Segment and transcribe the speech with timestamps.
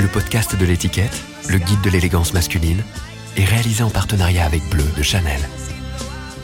[0.00, 2.82] Le podcast de l'étiquette, le guide de l'élégance masculine,
[3.36, 5.38] est réalisé en partenariat avec Bleu de Chanel.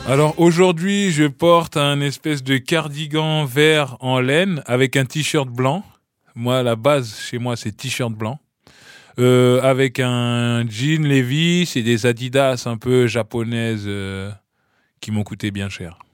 [0.07, 5.83] Alors aujourd'hui, je porte un espèce de cardigan vert en laine avec un t-shirt blanc.
[6.33, 8.39] Moi, la base chez moi, c'est t-shirt blanc.
[9.19, 14.31] Euh, avec un jean Levi's et des Adidas un peu japonaises euh,
[15.01, 16.04] qui m'ont coûté bien cher.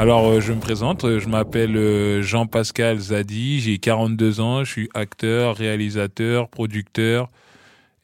[0.00, 5.54] Alors, euh, je me présente, je m'appelle Jean-Pascal Zadi, j'ai 42 ans, je suis acteur,
[5.56, 7.28] réalisateur, producteur.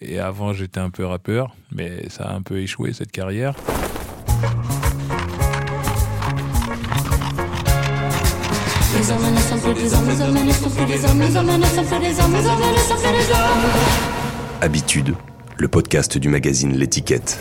[0.03, 3.55] Et avant, j'étais un peu rappeur, mais ça a un peu échoué cette carrière.
[14.61, 15.15] Habitude,
[15.57, 17.41] le podcast du magazine L'étiquette.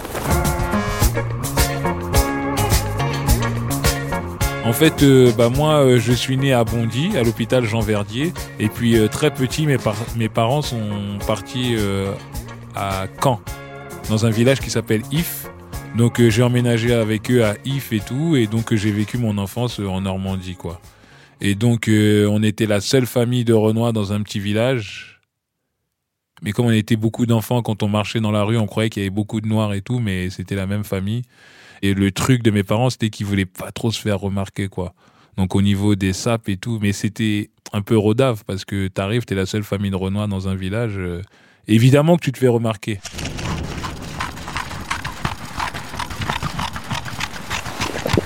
[4.65, 8.33] En fait, euh, bah moi, euh, je suis né à Bondy, à l'hôpital Jean Verdier.
[8.59, 9.77] Et puis, euh, très petit, mes,
[10.27, 11.75] parents sont partis
[12.75, 13.39] à Caen,
[14.09, 15.47] dans un village qui s'appelle If.
[15.95, 18.35] Donc, j'ai emménagé avec eux à If et tout.
[18.35, 20.81] Et donc, j'ai vécu mon enfance en Normandie, quoi.
[21.41, 25.14] Et donc, euh, on était la seule famille de Renoir dans un petit village.
[26.45, 29.01] Mais comme on était beaucoup d'enfants, quand on marchait dans la rue, on croyait qu'il
[29.01, 31.23] y avait beaucoup de noirs et tout, mais c'était la même famille.
[31.81, 34.93] Et le truc de mes parents, c'était qu'ils voulaient pas trop se faire remarquer, quoi.
[35.37, 39.25] Donc au niveau des sapes et tout, mais c'était un peu rodave parce que t'arrives,
[39.25, 40.93] t'es la seule famille de Renoir dans un village.
[40.97, 41.23] Euh,
[41.67, 42.99] évidemment que tu te fais remarquer.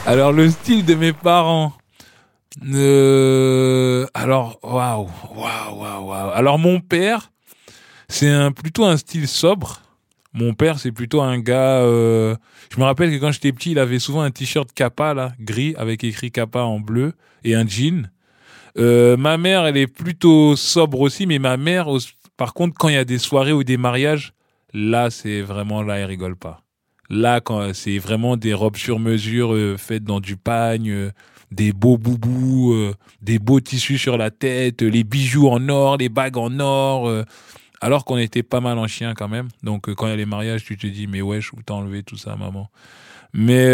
[0.05, 1.73] Alors le style de mes parents,
[2.73, 6.31] euh, alors, waouh, waouh, waouh, waouh.
[6.31, 7.31] Alors, mon père,
[8.09, 9.81] c'est un, plutôt un style sobre.
[10.33, 11.81] Mon père, c'est plutôt un gars.
[11.81, 12.35] Euh,
[12.73, 15.73] je me rappelle que quand j'étais petit, il avait souvent un t-shirt Kappa là, gris
[15.77, 18.09] avec écrit Kappa en bleu et un jean.
[18.77, 21.87] Euh, ma mère, elle est plutôt sobre aussi, mais ma mère,
[22.37, 24.33] par contre, quand il y a des soirées ou des mariages,
[24.73, 26.61] là, c'est vraiment là, elle rigole pas.
[27.09, 31.11] Là, quand c'est vraiment des robes sur mesure euh, faites dans du pagne,
[31.51, 32.93] des beaux boubous,
[33.23, 37.25] des beaux tissus sur la tête, les bijoux en or, les bagues en or.
[37.81, 39.49] Euh, alors qu'on était pas mal en chien quand même.
[39.63, 41.73] Donc euh, quand il y a les mariages, tu te dis mais wesh, où t'as
[41.73, 42.69] enlevé tout ça, maman?
[43.33, 43.67] Mais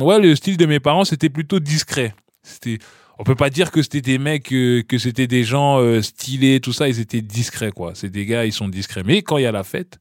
[0.00, 2.14] ouais, le style de mes parents, c'était plutôt discret.
[2.42, 2.78] C'était
[3.18, 6.88] on peut pas dire que c'était des mecs que c'était des gens stylés tout ça
[6.88, 9.52] ils étaient discrets quoi c'est des gars ils sont discrets mais quand il y a
[9.52, 10.00] la fête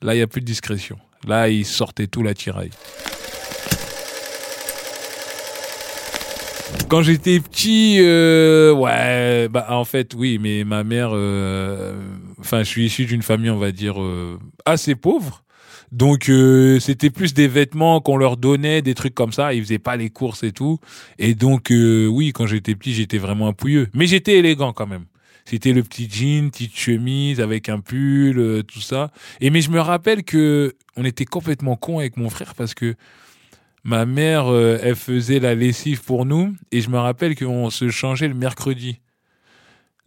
[0.00, 2.32] là il y a plus de discrétion là ils sortaient tout la
[6.88, 12.00] Quand j'étais petit, euh, ouais, bah en fait oui, mais ma mère, euh,
[12.38, 15.42] enfin je suis issu d'une famille on va dire euh, assez pauvre.
[15.92, 16.30] Donc
[16.80, 19.54] c'était plus des vêtements qu'on leur donnait, des trucs comme ça.
[19.54, 20.78] Ils faisaient pas les courses et tout.
[21.18, 23.54] Et donc oui, quand j'étais petit, j'étais vraiment un.
[23.94, 25.04] Mais j'étais élégant quand même.
[25.44, 29.12] C'était le petit jean, petite chemise avec un pull, tout ça.
[29.40, 32.96] Et mais je me rappelle que on était complètement con avec mon frère parce que
[33.84, 37.90] ma mère, euh, elle faisait la lessive pour nous et je me rappelle qu'on se
[37.90, 39.00] changeait le mercredi.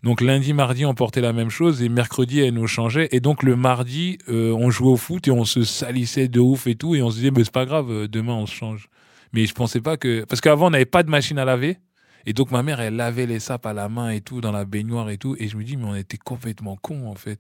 [0.04, 3.08] Donc lundi, mardi, on portait la même chose et mercredi, elle nous changeait.
[3.12, 6.68] Et donc le mardi, euh, on jouait au foot et on se salissait de ouf
[6.68, 6.96] et tout.
[6.96, 8.90] Et on se disait, mais c'est pas grave, euh, demain on se change.
[9.34, 10.24] Mais je pensais pas que...
[10.26, 11.78] Parce qu'avant, on n'avait pas de machine à laver.
[12.26, 14.66] Et donc ma mère, elle lavait les sapes à la main et tout, dans la
[14.66, 15.36] baignoire et tout.
[15.40, 17.40] Et je me dis, mais on était complètement cons en fait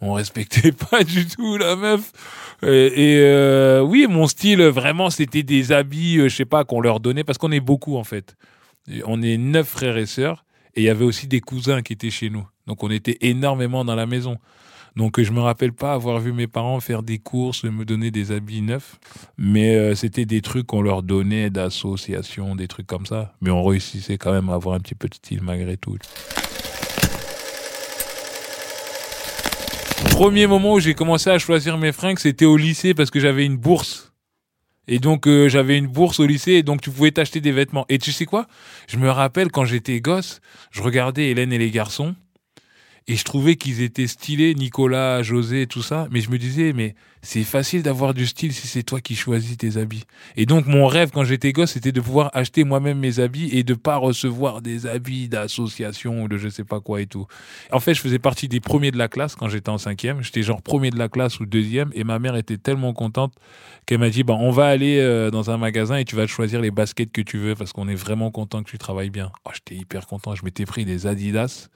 [0.00, 2.12] on respectait pas du tout la meuf.
[2.62, 7.00] Et, euh, oui, mon style, vraiment, c'était des habits, euh, je sais pas, qu'on leur
[7.00, 8.36] donnait, parce qu'on est beaucoup en fait.
[9.04, 10.44] On est neuf frères et sœurs,
[10.74, 12.46] et il y avait aussi des cousins qui étaient chez nous.
[12.66, 14.38] Donc on était énormément dans la maison.
[14.96, 18.32] Donc je me rappelle pas avoir vu mes parents faire des courses, me donner des
[18.32, 18.98] habits neufs,
[19.36, 23.32] mais euh, c'était des trucs qu'on leur donnait d'association, des trucs comme ça.
[23.40, 25.96] Mais on réussissait quand même à avoir un petit peu de style malgré tout.
[30.18, 33.46] Premier moment où j'ai commencé à choisir mes fringues, c'était au lycée parce que j'avais
[33.46, 34.12] une bourse.
[34.88, 37.86] Et donc euh, j'avais une bourse au lycée et donc tu pouvais t'acheter des vêtements.
[37.88, 38.48] Et tu sais quoi?
[38.88, 40.40] Je me rappelle quand j'étais gosse,
[40.72, 42.16] je regardais Hélène et les garçons
[43.10, 46.08] et je trouvais qu'ils étaient stylés, Nicolas, José, tout ça.
[46.10, 49.56] Mais je me disais, mais c'est facile d'avoir du style si c'est toi qui choisis
[49.56, 50.04] tes habits.
[50.36, 53.62] Et donc, mon rêve quand j'étais gosse, c'était de pouvoir acheter moi-même mes habits et
[53.62, 57.26] de pas recevoir des habits d'association ou de je sais pas quoi et tout.
[57.72, 60.22] En fait, je faisais partie des premiers de la classe quand j'étais en cinquième.
[60.22, 63.32] J'étais genre premier de la classe ou deuxième et ma mère était tellement contente
[63.86, 66.60] qu'elle m'a dit, bah, on va aller euh, dans un magasin et tu vas choisir
[66.60, 69.32] les baskets que tu veux parce qu'on est vraiment content que tu travailles bien.
[69.46, 70.34] Oh, j'étais hyper content.
[70.34, 71.70] Je m'étais pris des Adidas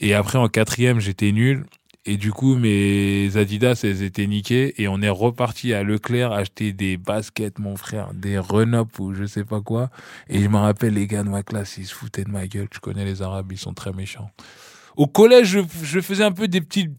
[0.00, 1.66] et après, en quatrième, j'étais nul.
[2.06, 4.82] Et du coup, mes Adidas, elles étaient niquées.
[4.82, 9.26] Et on est reparti à Leclerc acheter des baskets, mon frère, des run-up ou je
[9.26, 9.90] sais pas quoi.
[10.30, 12.68] Et je me rappelle, les gars de ma classe, ils se foutaient de ma gueule.
[12.70, 14.30] Tu connais les Arabes, ils sont très méchants.
[14.96, 16.92] Au collège, je, je faisais un peu des petites,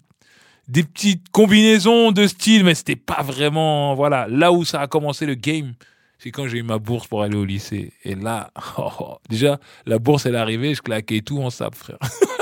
[0.67, 5.25] des petites combinaisons de style, mais c'était pas vraiment, voilà, là où ça a commencé
[5.25, 5.73] le game.
[6.19, 7.93] C'est quand j'ai eu ma bourse pour aller au lycée.
[8.03, 11.75] Et là, oh, oh, déjà, la bourse, elle est arrivée, je claquais tout en sable,
[11.75, 11.97] frère.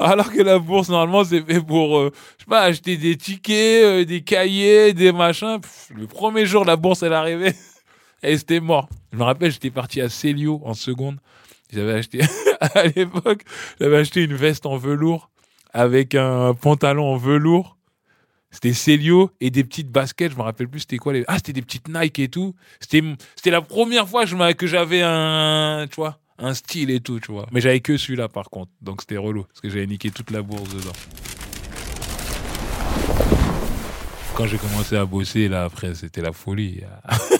[0.00, 3.84] Alors que la bourse, normalement, c'est fait pour, euh, je sais pas, acheter des tickets,
[3.84, 5.60] euh, des cahiers, des machins.
[5.94, 7.52] Le premier jour, la bourse, elle arrivée.
[8.22, 8.88] Et c'était mort.
[9.12, 11.18] Je me rappelle, j'étais parti à Célio en seconde.
[11.70, 12.20] J'avais acheté,
[12.60, 13.42] à l'époque,
[13.78, 15.28] j'avais acheté une veste en velours
[15.72, 17.76] avec un pantalon en velours.
[18.50, 20.32] C'était Célio et des petites baskets.
[20.32, 21.24] Je me rappelle plus c'était quoi les.
[21.28, 22.54] Ah, c'était des petites Nike et tout.
[22.80, 23.02] C'était,
[23.36, 27.46] c'était la première fois que j'avais un, tu vois, un style et tout, tu vois.
[27.52, 28.70] Mais j'avais que celui-là par contre.
[28.80, 30.92] Donc c'était relou parce que j'avais niqué toute la bourse dedans.
[34.34, 36.80] Quand j'ai commencé à bosser, là, après, c'était la folie.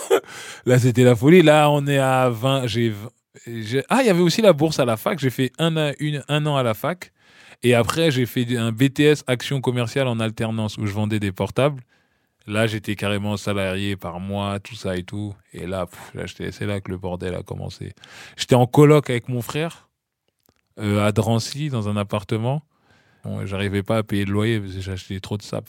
[0.66, 1.40] là, c'était la folie.
[1.40, 2.66] Là, on est à 20.
[2.66, 2.92] J'ai,
[3.88, 5.18] Ah, il y avait aussi la bourse à la fac.
[5.18, 7.12] J'ai fait un, une, un an à la fac.
[7.62, 11.82] Et après, j'ai fait un BTS action commerciale en alternance où je vendais des portables.
[12.46, 15.34] Là, j'étais carrément salarié par mois, tout ça et tout.
[15.52, 17.92] Et là, là, c'est là que le bordel a commencé.
[18.36, 19.88] J'étais en coloc avec mon frère
[20.78, 22.62] euh, à Drancy, dans un appartement.
[23.44, 25.66] J'arrivais pas à payer le loyer parce que j'achetais trop de sap.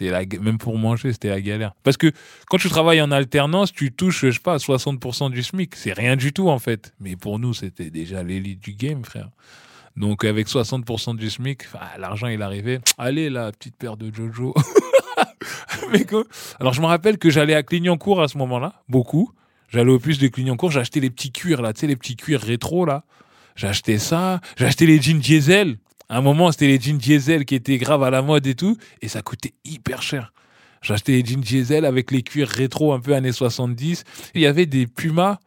[0.00, 1.72] La, même pour manger, c'était la galère.
[1.82, 2.12] Parce que
[2.48, 5.74] quand tu travailles en alternance, tu touches, je sais pas, 60% du SMIC.
[5.76, 6.92] C'est rien du tout, en fait.
[7.00, 9.30] Mais pour nous, c'était déjà l'élite du game, frère.
[9.96, 11.62] Donc, avec 60% du SMIC,
[11.98, 12.80] l'argent, il arrivait.
[12.98, 14.54] Allez, la petite paire de Jojo.
[16.60, 19.30] Alors, je me rappelle que j'allais à Clignancourt à ce moment-là, beaucoup.
[19.70, 22.40] J'allais au plus de Clignancourt, j'achetais les petits cuirs, là, tu sais, les petits cuirs
[22.40, 23.04] rétro, là.
[23.54, 25.78] J'achetais ça, j'achetais les jeans diesel.
[26.08, 28.78] À un moment, c'était les jeans diesel qui étaient graves à la mode et tout,
[29.02, 30.32] et ça coûtait hyper cher.
[30.80, 34.04] J'achetais les jeans diesel avec les cuirs rétro un peu années 70.
[34.34, 35.38] Il y avait des pumas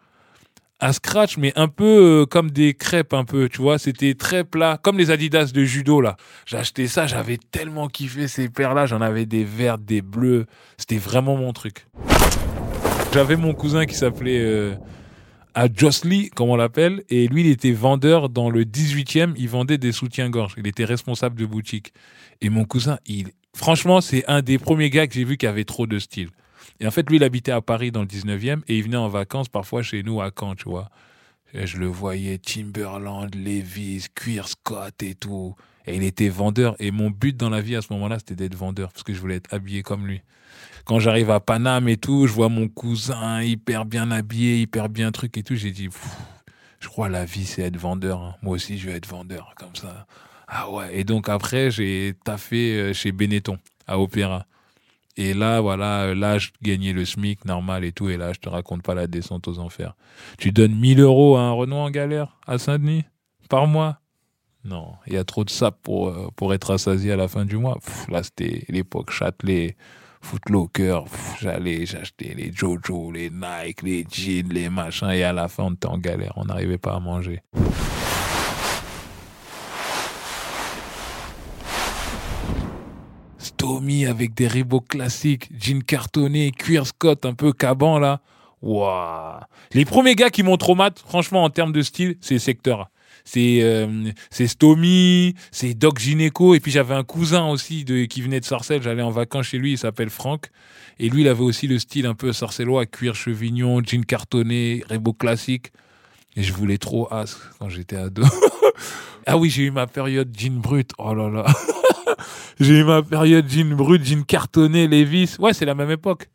[0.82, 3.78] à scratch, mais un peu euh, comme des crêpes, un peu, tu vois.
[3.78, 6.18] C'était très plat, comme les Adidas de judo, là.
[6.52, 8.88] Acheté ça, j'avais tellement kiffé ces paires-là.
[8.88, 10.48] J'en avais des verts, des bleus.
[10.78, 11.86] C'était vraiment mon truc.
[13.14, 14.74] J'avais mon cousin qui s'appelait euh,
[15.54, 19.34] à Josly, comme on l'appelle, et lui, il était vendeur dans le 18e.
[19.38, 20.56] Il vendait des soutiens-gorge.
[20.58, 21.94] Il était responsable de boutique.
[22.42, 25.64] Et mon cousin, il, franchement, c'est un des premiers gars que j'ai vu qui avait
[25.64, 26.30] trop de style.
[26.82, 29.08] Et en fait, lui, il habitait à Paris dans le 19e et il venait en
[29.08, 30.90] vacances parfois chez nous à Caen, tu vois.
[31.54, 35.56] Et je le voyais Timberland, Levi's, Queer Scott et tout.
[35.86, 36.76] Et il était vendeur.
[36.80, 39.20] Et mon but dans la vie à ce moment-là, c'était d'être vendeur parce que je
[39.22, 40.22] voulais être habillé comme lui.
[40.86, 45.12] Quand j'arrive à Paname et tout, je vois mon cousin hyper bien habillé, hyper bien
[45.12, 45.56] truc et tout.
[45.56, 45.90] J'ai dit,
[46.80, 48.22] je crois la vie, c'est être vendeur.
[48.22, 48.36] hein.
[48.42, 50.08] Moi aussi, je vais être vendeur comme ça.
[50.48, 50.98] Ah ouais.
[50.98, 53.58] Et donc après, j'ai taffé euh, chez Benetton
[53.88, 54.48] à Opéra.
[55.18, 58.10] Et là, voilà, euh, là, je gagnais le SMIC normal et tout.
[58.10, 59.96] Et là, je te raconte pas la descente aux enfers.
[60.38, 63.04] Tu donnes 1000 euros à un Renault en galère à Saint-Denis
[63.50, 64.00] par mois?
[64.64, 67.58] Non, il y a trop de sap pour, euh, être rassasié à la fin du
[67.58, 67.80] mois.
[68.10, 69.76] Là, c'était l'époque Châtelet,
[70.22, 71.00] Footlocker.
[71.42, 75.10] J'allais, j'achetais les Jojo, les Nike, les jeans, les machins.
[75.10, 76.34] Et à la fin, on était en galère.
[76.36, 77.42] On n'arrivait pas à manger.
[83.62, 88.20] Stomy avec des Reebok classiques, jeans cartonnés, cuir Scott un peu caban là.
[88.64, 89.40] Waouh.
[89.74, 92.90] Les premiers gars qui m'ont traumatisé, franchement, en termes de style, c'est Secteur.
[93.24, 98.46] C'est euh, c'est Doc Gineco, et puis j'avais un cousin aussi de, qui venait de
[98.46, 100.50] Sarcelles, j'allais en vacances chez lui, il s'appelle Franck,
[100.98, 105.20] et lui il avait aussi le style un peu sarcellois, cuir chevignon, jean cartonné, Reebok
[105.20, 105.72] classique,
[106.36, 108.24] et je voulais trop as quand j'étais ado.
[109.26, 111.46] ah oui, j'ai eu ma période jean brut, oh là là.
[112.60, 116.30] j'ai eu ma période jean brut, jean cartonné, Levis, ouais c'est la même époque.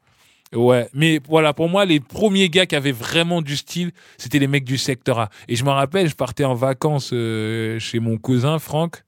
[0.55, 4.47] Ouais, mais voilà, pour moi, les premiers gars qui avaient vraiment du style, c'était les
[4.47, 5.29] mecs du secteur A.
[5.49, 9.03] Et je me rappelle, je partais en vacances euh, chez mon cousin Franck.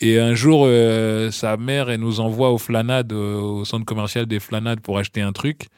[0.00, 4.26] Et un jour, euh, sa mère, elle nous envoie au Flanade, euh, au centre commercial
[4.26, 5.68] des Flanades pour acheter un truc.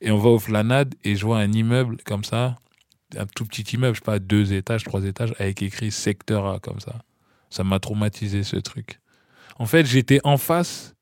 [0.00, 2.56] Et on va au Flanade et je vois un immeuble comme ça,
[3.16, 6.58] un tout petit immeuble, je sais pas, deux étages, trois étages, avec écrit secteur A
[6.58, 7.02] comme ça.
[7.50, 9.00] Ça m'a traumatisé ce truc.
[9.58, 10.94] En fait, j'étais en face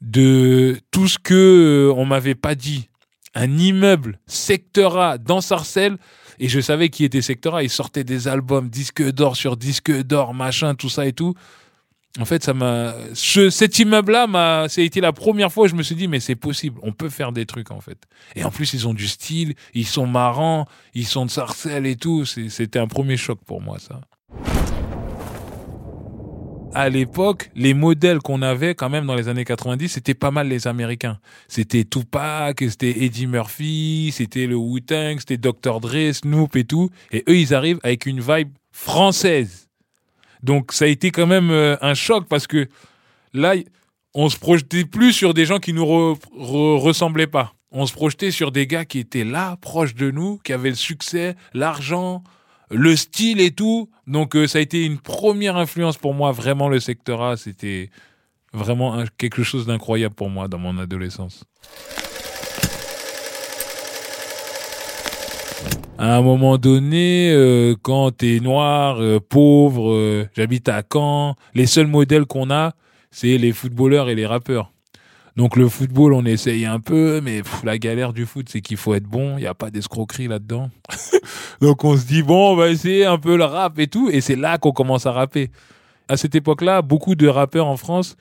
[0.00, 2.88] de tout ce que euh, on m'avait pas dit.
[3.34, 5.98] Un immeuble secteur A dans Sarcelles
[6.38, 7.62] et je savais qui était secteur A.
[7.62, 11.34] Il sortait des albums disque d'or sur disque d'or, machin, tout ça et tout.
[12.18, 12.94] En fait, ça m'a.
[13.14, 14.66] ce- cet immeuble-là, m'a.
[14.76, 17.30] Été la première fois où je me suis dit, mais c'est possible, on peut faire
[17.32, 17.98] des trucs en fait.
[18.34, 21.96] Et en plus, ils ont du style, ils sont marrants, ils sont de Sarcelles et
[21.96, 22.24] tout.
[22.24, 24.00] C'était un premier choc pour moi, ça.
[26.74, 30.46] à l'époque, les modèles qu'on avait quand même dans les années 90, c'était pas mal
[30.48, 31.18] les Américains.
[31.48, 35.80] C'était Tupac, c'était Eddie Murphy, c'était le Wu-Tang, c'était Dr.
[35.80, 36.90] Dre, Snoop et tout.
[37.12, 39.65] Et eux, ils arrivent avec une vibe française.
[40.46, 42.68] Donc ça a été quand même euh, un choc parce que
[43.34, 43.54] là,
[44.14, 47.52] on se projetait plus sur des gens qui nous ressemblaient pas.
[47.72, 50.76] On se projetait sur des gars qui étaient là, proches de nous, qui avaient le
[50.76, 52.22] succès, l'argent,
[52.70, 53.90] le style et tout.
[54.06, 57.90] Donc euh, ça a été une première influence pour moi, vraiment le secteur A, c'était
[58.52, 61.44] vraiment quelque chose d'incroyable pour moi dans mon adolescence.
[65.98, 71.86] À un moment donné, euh, quand t'es noir, euh, pauvre, j'habite à Caen, les seuls
[71.86, 72.74] modèles qu'on a,
[73.10, 74.72] c'est les footballeurs et les rappeurs.
[75.36, 78.94] Donc le football, on essaye un peu, mais la galère du foot, c'est qu'il faut
[78.94, 79.36] être bon.
[79.36, 80.70] Il n'y a pas d'escroquerie là-dedans.
[81.60, 84.20] Donc on se dit bon, on va essayer un peu le rap et tout, et
[84.20, 85.50] c'est là qu'on commence à rapper.
[86.08, 88.16] À cette époque-là, beaucoup de rappeurs en France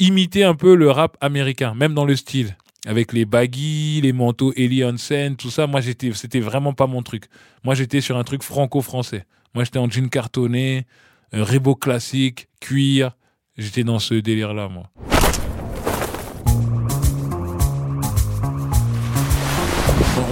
[0.00, 2.56] imitaient un peu le rap américain, même dans le style,
[2.86, 5.66] avec les baggy, les manteaux Ellie Hansen, tout ça.
[5.66, 7.26] Moi, j'étais, c'était vraiment pas mon truc.
[7.64, 9.26] Moi, j'étais sur un truc franco-français.
[9.54, 10.86] Moi, j'étais en jean cartonné,
[11.32, 13.16] un Reebok classique, cuir.
[13.56, 14.90] J'étais dans ce délire-là, moi.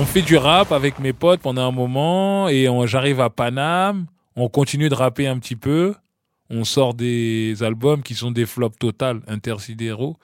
[0.00, 4.07] on fait du rap avec mes potes pendant un moment et j'arrive à Paname.
[4.37, 5.95] On continue de rapper un petit peu.
[6.50, 10.17] On sort des albums qui sont des flops total, intersidéraux.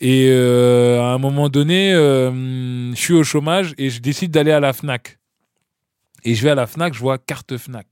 [0.00, 4.50] Et euh, à un moment donné, euh, je suis au chômage et je décide d'aller
[4.50, 5.18] à la Fnac.
[6.24, 7.86] Et je vais à la Fnac, je vois carte Fnac.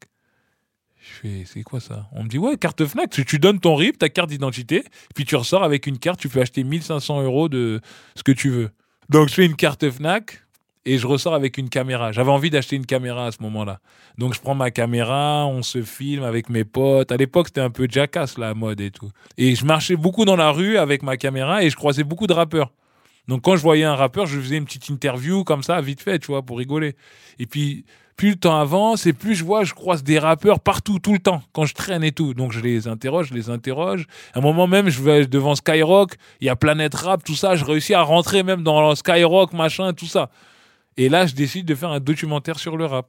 [0.99, 2.09] Je fais, c'est quoi ça?
[2.12, 4.85] On me dit, ouais, carte Fnac, tu, tu donnes ton RIP, ta carte d'identité,
[5.15, 7.81] puis tu ressors avec une carte, tu peux acheter 1500 euros de
[8.17, 8.71] ce que tu veux.
[9.11, 10.43] Donc je fais une carte Fnac,
[10.85, 12.12] et je ressors avec une caméra.
[12.12, 13.80] J'avais envie d'acheter une caméra à ce moment-là.
[14.16, 17.12] Donc je prends ma caméra, on se filme avec mes potes.
[17.12, 19.11] À l'époque, c'était un peu jackass la mode et tout.
[19.37, 22.32] Et je marchais beaucoup dans la rue avec ma caméra et je croisais beaucoup de
[22.32, 22.73] rappeurs.
[23.28, 26.18] Donc quand je voyais un rappeur, je faisais une petite interview comme ça, vite fait,
[26.18, 26.97] tu vois, pour rigoler.
[27.38, 27.85] Et puis
[28.18, 31.20] plus le temps avance et plus je vois, je croise des rappeurs partout, tout le
[31.20, 32.35] temps, quand je traîne et tout.
[32.35, 34.06] Donc je les interroge, je les interroge.
[34.35, 37.54] À un moment même, je vais devant Skyrock, il y a Planète Rap, tout ça.
[37.54, 40.30] Je réussis à rentrer même dans Skyrock, machin, tout ça.
[40.99, 43.09] Et là, je décide de faire un documentaire sur le rap.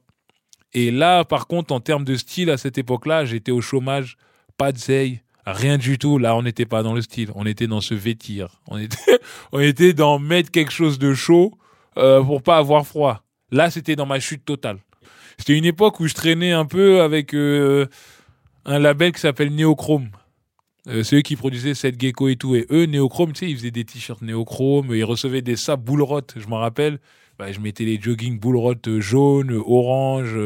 [0.72, 4.16] Et là, par contre, en termes de style, à cette époque-là, j'étais au chômage,
[4.56, 6.16] pas de zeille, rien du tout.
[6.16, 8.60] Là, on n'était pas dans le style, on était dans ce vêtir.
[8.68, 9.18] On était,
[9.52, 11.58] on était dans mettre quelque chose de chaud
[11.98, 13.24] euh, pour pas avoir froid.
[13.50, 14.78] Là, c'était dans ma chute totale.
[15.36, 17.86] C'était une époque où je traînais un peu avec euh,
[18.66, 20.10] un label qui s'appelle Neochrome.
[20.86, 22.54] Euh, c'est eux qui produisaient cette gecko et tout.
[22.54, 26.34] Et eux, Neochrome, tu sais, ils faisaient des t-shirts Neochrome, ils recevaient des sables boulerottes,
[26.36, 27.00] je m'en rappelle.
[27.40, 30.36] Bah, je mettais les jogging bullrottes jaunes, orange.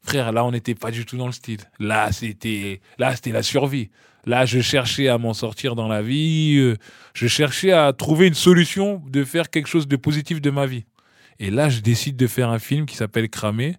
[0.00, 1.60] Frère, là, on n'était pas du tout dans le style.
[1.78, 3.90] Là, c'était, là, c'était la survie.
[4.24, 6.56] Là, je cherchais à m'en sortir dans la vie.
[6.56, 6.76] Euh,
[7.12, 10.86] je cherchais à trouver une solution de faire quelque chose de positif de ma vie.
[11.40, 13.76] Et là, je décide de faire un film qui s'appelle Cramé.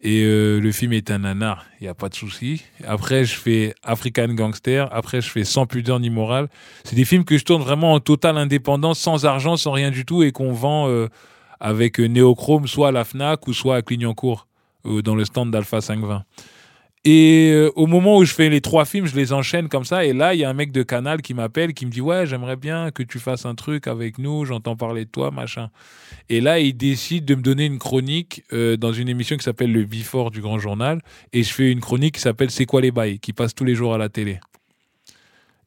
[0.00, 2.64] Et euh, le film est un nanar, il n'y a pas de souci.
[2.84, 4.88] Après, je fais African Gangster.
[4.90, 6.48] Après, je fais Sans pudeur ni morale.
[6.82, 10.04] C'est des films que je tourne vraiment en totale indépendance, sans argent, sans rien du
[10.04, 11.06] tout, et qu'on vend euh,
[11.60, 14.46] avec Néochrome, soit à la FNAC ou soit à Clignancourt,
[14.84, 16.24] euh, dans le stand d'Alpha 520.
[17.08, 20.04] Et euh, au moment où je fais les trois films, je les enchaîne comme ça.
[20.04, 22.26] Et là, il y a un mec de Canal qui m'appelle, qui me dit Ouais,
[22.26, 25.70] j'aimerais bien que tu fasses un truc avec nous, j'entends parler de toi, machin.
[26.28, 29.70] Et là, il décide de me donner une chronique euh, dans une émission qui s'appelle
[29.70, 31.00] Le Bifort du Grand Journal.
[31.32, 33.76] Et je fais une chronique qui s'appelle C'est quoi les bails qui passe tous les
[33.76, 34.40] jours à la télé.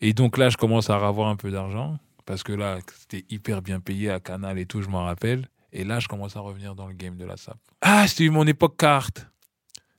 [0.02, 2.00] Et donc là, je commence à avoir un peu d'argent.
[2.26, 5.48] Parce que là, c'était hyper bien payé à Canal et tout, je m'en rappelle.
[5.72, 7.58] Et là, je commence à revenir dans le game de la SAP.
[7.82, 9.28] Ah, c'était mon époque carte.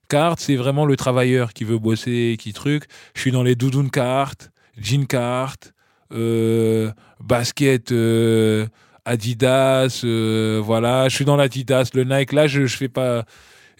[0.08, 2.84] Carte, c'est vraiment le travailleur qui veut bosser, qui truc.
[3.14, 5.72] Je suis dans les doudounes cartes, jean carte,
[6.12, 8.66] euh, basket euh,
[9.04, 11.08] Adidas, euh, voilà.
[11.08, 12.32] Je suis dans l'Adidas, le Nike.
[12.32, 13.24] Là, je, je fais pas.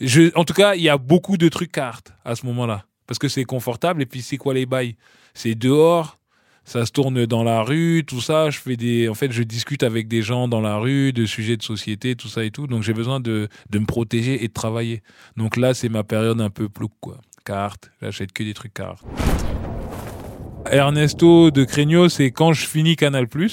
[0.01, 2.85] Je, en tout cas, il y a beaucoup de trucs cartes à ce moment-là.
[3.09, 4.01] Parce que c'est confortable.
[4.03, 4.97] Et puis, c'est quoi les bails?
[5.35, 6.20] C'est dehors
[6.71, 8.49] ça se tourne dans la rue, tout ça.
[8.51, 11.57] Je fais des, en fait, je discute avec des gens dans la rue de sujets
[11.57, 12.69] de société, tout ça et tout.
[12.69, 15.03] Donc j'ai besoin de, de me protéger et de travailler.
[15.37, 17.21] Donc là, c'est ma période un peu plouc, quoi.
[17.45, 19.05] Cartes, j'achète que des trucs cartes.
[20.71, 23.27] Ernesto de Cregno, c'est quand je finis Canal+.
[23.37, 23.49] Je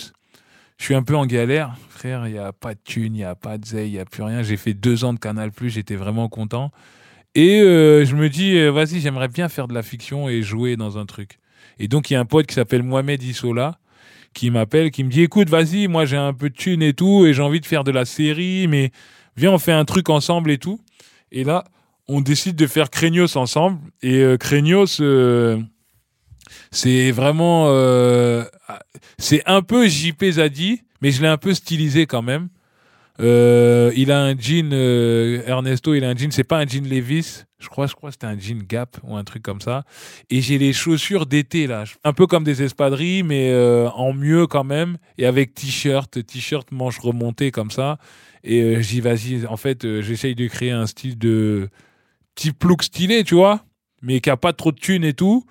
[0.78, 2.28] suis un peu en galère, frère.
[2.28, 4.06] Il y a pas de thunes, il y a pas de zay, il y a
[4.06, 4.44] plus rien.
[4.44, 6.72] J'ai fait deux ans de Canal+, j'étais vraiment content.
[7.34, 10.76] Et euh, je me dis, euh, vas-y, j'aimerais bien faire de la fiction et jouer
[10.76, 11.40] dans un truc.
[11.80, 13.80] Et donc, il y a un pote qui s'appelle Mohamed Issola
[14.34, 17.26] qui m'appelle, qui me dit écoute, vas-y, moi j'ai un peu de thunes et tout,
[17.26, 18.92] et j'ai envie de faire de la série, mais
[19.36, 20.80] viens, on fait un truc ensemble et tout.
[21.32, 21.64] Et là,
[22.08, 23.80] on décide de faire Craignos ensemble.
[24.02, 24.38] Et euh,
[25.02, 25.58] euh
[26.72, 28.44] C'est vraiment, euh,
[29.18, 32.50] c'est un peu JP Zadi, mais je l'ai un peu stylisé quand même.
[33.20, 36.88] Euh, il a un jean, euh, Ernesto, il a un jean, c'est pas un jean
[36.88, 39.86] Levis, je crois, je crois c'était un jean Gap ou un truc comme ça.
[40.30, 44.46] Et j'ai les chaussures d'été là, un peu comme des espadrilles, mais euh, en mieux
[44.46, 47.98] quand même, et avec t-shirt, t-shirt manche remontée comme ça.
[48.44, 51.70] Et j'y vas-y, en fait, j'essaye de créer un style de
[52.36, 53.66] type look stylé, tu vois,
[54.02, 55.44] mais qui a pas trop de thunes et tout.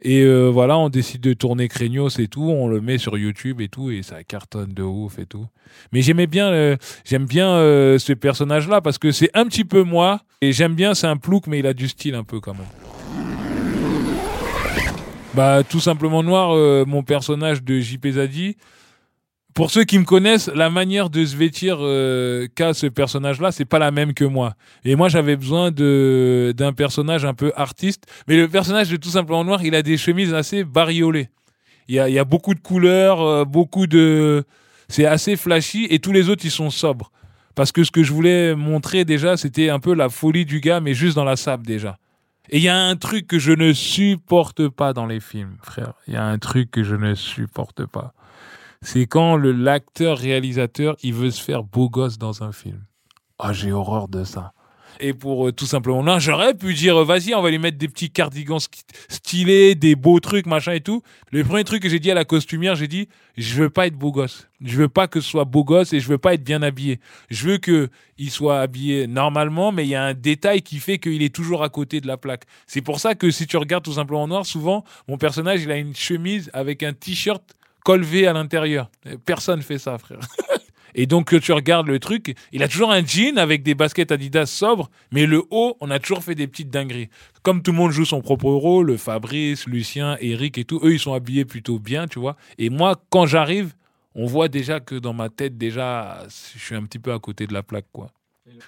[0.00, 3.60] Et euh, voilà, on décide de tourner Craignos et tout, on le met sur YouTube
[3.60, 5.46] et tout, et ça cartonne de ouf et tout.
[5.92, 9.82] Mais j'aimais bien, euh, j'aime bien euh, ce personnage-là parce que c'est un petit peu
[9.82, 12.54] moi, et j'aime bien, c'est un plouc, mais il a du style un peu quand
[12.54, 12.62] même.
[15.34, 18.56] Bah, tout simplement noir, mon personnage de JP Zadi.
[19.58, 23.64] Pour ceux qui me connaissent, la manière de se vêtir euh, qu'a ce personnage-là, c'est
[23.64, 24.54] pas la même que moi.
[24.84, 28.04] Et moi, j'avais besoin de d'un personnage un peu artiste.
[28.28, 31.30] Mais le personnage de tout simplement noir, il a des chemises assez bariolées.
[31.88, 34.44] Il y a, y a beaucoup de couleurs, euh, beaucoup de,
[34.88, 35.88] c'est assez flashy.
[35.90, 37.10] Et tous les autres, ils sont sobres.
[37.56, 40.78] Parce que ce que je voulais montrer déjà, c'était un peu la folie du gars,
[40.78, 41.98] mais juste dans la sable déjà.
[42.48, 45.94] Et il y a un truc que je ne supporte pas dans les films, frère.
[46.06, 48.14] Il y a un truc que je ne supporte pas.
[48.82, 52.84] C'est quand l'acteur réalisateur, il veut se faire beau gosse dans un film.
[53.38, 54.52] Ah, j'ai horreur de ça.
[55.00, 57.78] Et pour euh, tout simplement, non, j'aurais pu dire, euh, vas-y, on va lui mettre
[57.78, 58.58] des petits cardigans
[59.08, 61.02] stylés, des beaux trucs, machin et tout.
[61.30, 63.94] Le premier truc que j'ai dit à la costumière, j'ai dit, je veux pas être
[63.94, 64.48] beau gosse.
[64.60, 66.98] Je veux pas que ce soit beau gosse et je veux pas être bien habillé.
[67.30, 70.98] Je veux que il soit habillé normalement, mais il y a un détail qui fait
[70.98, 72.44] qu'il est toujours à côté de la plaque.
[72.66, 75.70] C'est pour ça que si tu regardes tout simplement en noir, souvent, mon personnage, il
[75.70, 77.54] a une chemise avec un t-shirt
[77.88, 78.90] col à l'intérieur.
[79.24, 80.20] Personne fait ça, frère.
[80.94, 84.12] Et donc, que tu regardes le truc, il a toujours un jean avec des baskets
[84.12, 87.08] Adidas sobres, mais le haut, on a toujours fait des petites dingueries.
[87.42, 90.98] Comme tout le monde joue son propre rôle, Fabrice, Lucien, Eric et tout, eux, ils
[90.98, 92.36] sont habillés plutôt bien, tu vois.
[92.58, 93.72] Et moi, quand j'arrive,
[94.14, 97.46] on voit déjà que dans ma tête, déjà, je suis un petit peu à côté
[97.46, 98.10] de la plaque, quoi.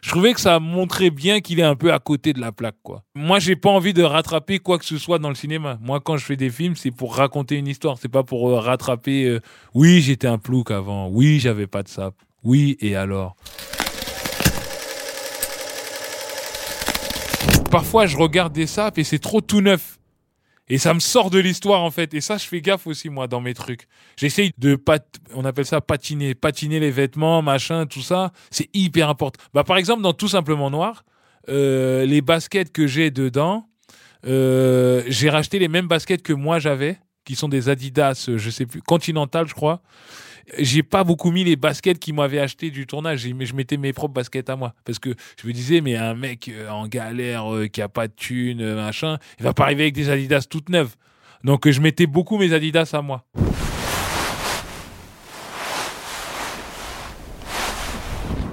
[0.03, 2.77] Je trouvais que ça montrait bien qu'il est un peu à côté de la plaque,
[2.83, 3.03] quoi.
[3.15, 5.79] Moi, j'ai pas envie de rattraper quoi que ce soit dans le cinéma.
[5.83, 7.99] Moi, quand je fais des films, c'est pour raconter une histoire.
[7.99, 9.25] C'est pas pour euh, rattraper.
[9.27, 9.41] euh,
[9.75, 11.09] oui, j'étais un plouc avant.
[11.09, 12.15] Oui, j'avais pas de sap.
[12.43, 13.37] Oui, et alors
[17.71, 20.00] Parfois, je regarde des sapes et c'est trop tout neuf.
[20.71, 22.15] Et ça me sort de l'histoire, en fait.
[22.15, 23.89] Et ça, je fais gaffe aussi, moi, dans mes trucs.
[24.17, 24.79] J'essaye de
[25.35, 28.33] on appelle ça patiner, patiner les vêtements, machin, tout ça.
[28.51, 29.43] C'est hyper important.
[29.53, 31.05] Bah, par exemple, dans Tout simplement noir,
[31.49, 33.67] euh, les baskets que j'ai dedans,
[34.27, 38.51] euh, j'ai racheté les mêmes baskets que moi j'avais, qui sont des Adidas, euh, je
[38.51, 39.83] sais plus, Continental, je crois.
[40.59, 44.15] J'ai pas beaucoup mis les baskets qu'ils m'avaient acheté du tournage, je mettais mes propres
[44.15, 44.75] baskets à moi.
[44.85, 48.09] Parce que je me disais, mais un mec euh, en galère, euh, qui a pas
[48.09, 50.97] de thune, euh, machin, il va pas arriver avec des Adidas toutes neuves.
[51.45, 53.25] Donc je mettais beaucoup mes Adidas à moi.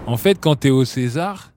[0.05, 1.51] En fait, quand tu es au César,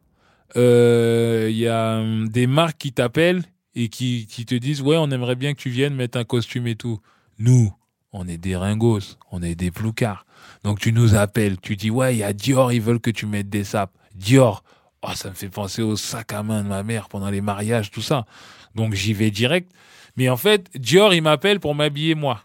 [0.56, 3.44] il y a hum, des marques qui t'appellent
[3.76, 6.74] et qui te disent Ouais, on aimerait bien que tu viennes mettre un costume et
[6.74, 6.98] tout.
[7.38, 7.72] Nous,
[8.12, 10.26] on est des ringos, on est des ploucards.
[10.64, 13.26] Donc tu nous appelles, tu dis Ouais, il y a Dior, ils veulent que tu
[13.26, 13.96] mettes des sapes.
[14.14, 14.62] Dior,
[15.02, 17.90] oh, ça me fait penser au sac à main de ma mère pendant les mariages,
[17.90, 18.26] tout ça.
[18.74, 19.70] Donc j'y vais direct.
[20.16, 22.42] Mais en fait, Dior, il m'appelle pour m'habiller moi.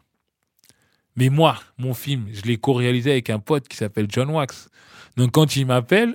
[1.15, 4.69] Mais moi, mon film, je l'ai co-réalisé avec un pote qui s'appelle John Wax.
[5.17, 6.13] Donc quand il m'appelle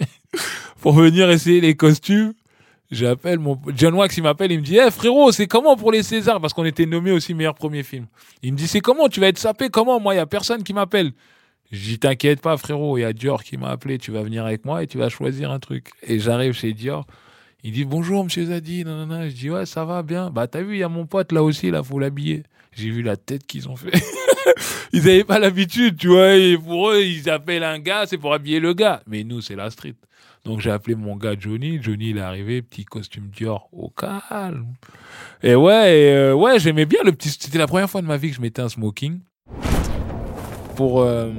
[0.80, 2.34] pour venir essayer les costumes,
[2.90, 6.02] j'appelle mon John Wax, il m'appelle, il me dit "Eh frérot, c'est comment pour les
[6.02, 6.40] Césars?
[6.40, 8.06] Parce qu'on était nommé aussi meilleur premier film."
[8.42, 9.08] Il me dit "C'est comment?
[9.08, 10.00] Tu vas être sapé comment?
[10.00, 11.12] Moi, il y a personne qui m'appelle."
[11.72, 14.64] Dis "T'inquiète pas frérot, il y a Dior qui m'a appelé, tu vas venir avec
[14.64, 17.06] moi et tu vas choisir un truc." Et j'arrive chez Dior.
[17.64, 19.08] Il dit bonjour monsieur Zadi, non.
[19.28, 20.30] Je dis ouais ça va bien.
[20.30, 22.44] Bah t'as vu il y a mon pote là aussi là faut l'habiller.
[22.72, 23.90] J'ai vu la tête qu'ils ont fait.
[24.92, 26.36] ils n'avaient pas l'habitude tu vois.
[26.36, 29.02] Et pour eux ils appellent un gars c'est pour habiller le gars.
[29.08, 29.94] Mais nous c'est la street.
[30.46, 31.78] Donc j'ai appelé mon gars Johnny.
[31.82, 34.68] Johnny il est arrivé petit costume Dior au calme.
[35.42, 37.28] Et ouais euh, ouais j'aimais bien le petit.
[37.30, 39.20] C'était la première fois de ma vie que je mettais un smoking
[40.76, 41.32] pour euh,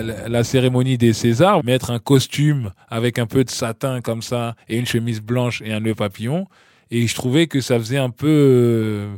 [0.00, 4.56] la- la cérémonie des Césars, mettre un costume avec un peu de satin comme ça
[4.68, 6.46] et une chemise blanche et un nœud papillon.
[6.90, 9.14] Et je trouvais que ça faisait un peu euh,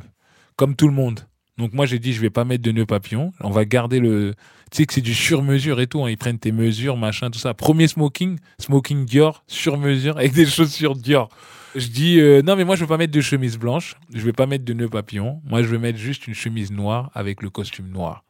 [0.57, 1.20] comme tout le monde.
[1.59, 4.35] Donc moi j'ai dit je vais pas mettre de nœud papillon, on va garder le
[4.72, 6.11] tu sais que c'est du sur mesure et tout, hein.
[6.11, 7.54] ils prennent tes mesures, machin tout ça.
[7.54, 11.28] Premier smoking, smoking Dior sur mesure avec des chaussures Dior.
[11.76, 14.32] Je dis euh, non mais moi je veux pas mettre de chemise blanche, je vais
[14.32, 17.50] pas mettre de nœud papillon, moi je vais mettre juste une chemise noire avec le
[17.50, 18.24] costume noir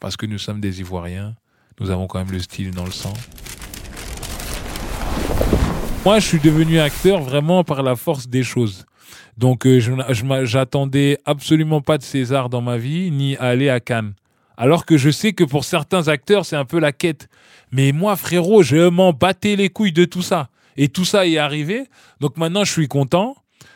[0.00, 1.36] parce que nous sommes des Ivoiriens,
[1.78, 3.14] nous avons quand même le style dans le sang.
[6.04, 8.86] Moi, je suis devenu acteur vraiment par la force des choses.
[9.38, 14.14] Donc, euh, je- j'attendais absolument pas de César dans ma vie, ni aller à Cannes.
[14.62, 17.28] Alors que je sais que pour certains acteurs, c'est un peu la quête.
[17.72, 20.50] Mais moi, frérot, je m'en battais les couilles de tout ça.
[20.76, 21.88] Et tout ça est arrivé.
[22.20, 23.34] Donc maintenant, je suis content.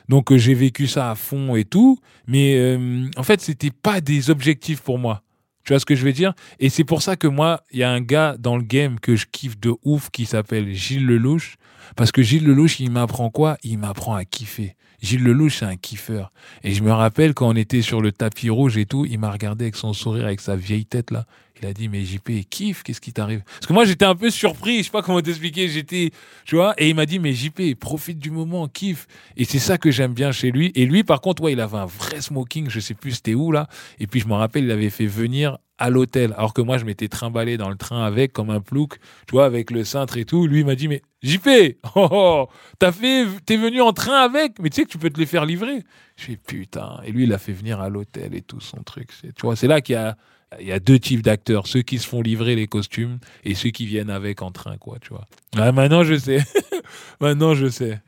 [0.08, 1.98] Donc euh, j'ai vécu ça à fond et tout.
[2.28, 5.22] Mais euh, en fait, c'était pas des objectifs pour moi.
[5.66, 6.32] Tu vois ce que je veux dire?
[6.60, 9.16] Et c'est pour ça que moi, il y a un gars dans le game que
[9.16, 11.56] je kiffe de ouf qui s'appelle Gilles Lelouch.
[11.96, 13.58] Parce que Gilles Lelouch, il m'apprend quoi?
[13.64, 14.76] Il m'apprend à kiffer.
[15.02, 16.30] Gilles Lelouch, c'est un kiffeur.
[16.62, 19.32] Et je me rappelle quand on était sur le tapis rouge et tout, il m'a
[19.32, 21.26] regardé avec son sourire, avec sa vieille tête là.
[21.60, 23.42] Il a dit, mais JP, kiffe, qu'est-ce qui t'arrive?
[23.44, 26.10] Parce que moi, j'étais un peu surpris, je sais pas comment t'expliquer, j'étais,
[26.44, 29.06] tu vois, et il m'a dit, mais JP, profite du moment, kiffe.
[29.36, 30.72] Et c'est ça que j'aime bien chez lui.
[30.74, 33.52] Et lui, par contre, ouais, il avait un vrai smoking, je sais plus c'était où
[33.52, 33.68] là.
[33.98, 36.34] Et puis, je me rappelle, il avait fait venir à l'hôtel.
[36.36, 39.44] Alors que moi, je m'étais trimballé dans le train avec, comme un plouc, tu vois,
[39.44, 40.46] avec le cintre et tout.
[40.46, 41.48] Lui, il m'a dit, mais JP,
[41.94, 45.10] oh, oh, t'as fait, t'es venu en train avec, mais tu sais que tu peux
[45.10, 45.82] te les faire livrer.
[46.16, 47.00] Je fais, putain.
[47.04, 49.10] Et lui, il a fait venir à l'hôtel et tout son truc.
[49.22, 50.16] Tu vois, c'est là qu'il y a,
[50.60, 53.70] il y a deux types d'acteurs, ceux qui se font livrer les costumes et ceux
[53.70, 55.24] qui viennent avec en train, quoi, tu vois.
[55.56, 56.44] Ah, maintenant, je sais.
[57.20, 58.00] maintenant, je sais.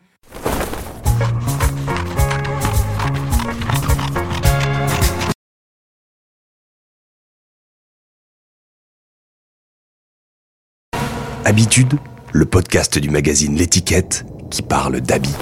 [11.44, 11.94] Habitude,
[12.32, 15.34] le podcast du magazine L'étiquette qui parle d'habits.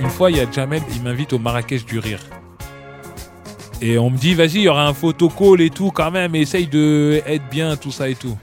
[0.00, 2.20] Une fois, il y a Jamel, il m'invite au Marrakech du Rire.
[3.84, 6.68] Et on me dit, vas-y, il y aura un photocall et tout, quand même, essaye
[6.68, 8.38] de être bien, tout ça et tout.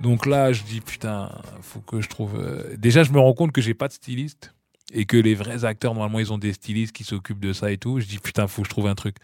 [0.00, 2.32] Donc là, je dis, putain, faut que je trouve.
[2.40, 4.54] euh, Déjà, je me rends compte que j'ai pas de styliste
[4.94, 7.76] et que les vrais acteurs, normalement, ils ont des stylistes qui s'occupent de ça et
[7.76, 8.00] tout.
[8.00, 9.16] Je dis, putain, faut que je trouve un truc.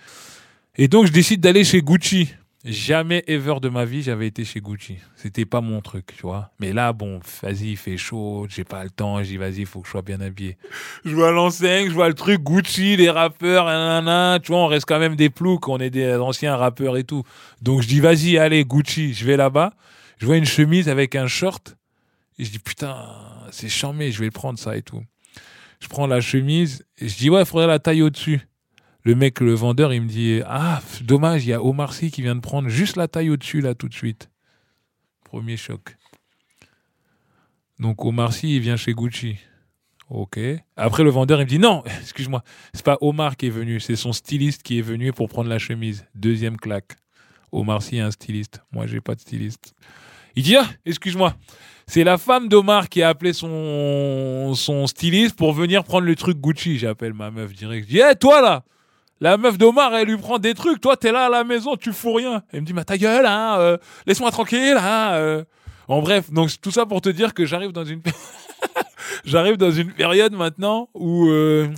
[0.77, 2.29] Et donc, je décide d'aller chez Gucci.
[2.65, 4.99] Jamais ever de ma vie, j'avais été chez Gucci.
[5.17, 6.53] C'était pas mon truc, tu vois.
[6.61, 9.21] Mais là, bon, vas-y, il fait chaud, j'ai pas le temps.
[9.21, 10.57] Dis, vas-y, faut que je sois bien habillé.
[11.05, 14.87] Je vois l'enseigne, je vois le truc Gucci, les rappeurs, nanana, tu vois, on reste
[14.87, 17.25] quand même des ploucs, on est des anciens rappeurs et tout.
[17.63, 19.75] Donc je dis, vas-y, allez, Gucci, je vais là-bas.
[20.19, 21.77] Je vois une chemise avec un short.
[22.39, 22.97] Et je dis, putain,
[23.51, 25.03] c'est charmé, je vais prendre ça et tout.
[25.81, 28.41] Je prends la chemise et je dis, ouais, il faudrait la taille au-dessus.
[29.05, 32.23] Le mec, le vendeur, il me dit, ah, dommage, il y a Omar Sy qui
[32.23, 34.31] vient de prendre juste la taille au-dessus, là, tout de suite.
[35.25, 35.97] Premier choc.
[37.81, 39.39] Donc Omar Sy, il vient chez Gucci.
[40.09, 40.39] Ok.
[40.77, 43.97] Après, le vendeur, il me dit non, excuse-moi, c'est pas Omar qui est venu, c'est
[43.97, 46.07] son styliste qui est venu pour prendre la chemise.
[46.15, 46.97] Deuxième claque.
[47.51, 48.63] Omar Sy a un styliste.
[48.71, 49.75] Moi, j'ai pas de styliste.
[50.37, 51.35] Il dit ah, excuse-moi,
[51.87, 56.39] c'est la femme d'Omar qui a appelé son, son styliste pour venir prendre le truc
[56.39, 56.79] Gucci.
[56.79, 57.89] J'appelle ma meuf direct.
[57.89, 58.65] Je dis, hé, toi là,
[59.23, 60.81] la meuf d'Omar, elle lui prend des trucs.
[60.81, 62.43] Toi, t'es là à la maison, tu fous rien.
[62.53, 65.13] Elle me dit, mais ta gueule, hein, euh, laisse-moi tranquille, hein.
[65.13, 65.45] euh.
[65.87, 67.85] En bref, donc tout ça pour te dire que j'arrive dans
[69.71, 71.69] une période maintenant où euh,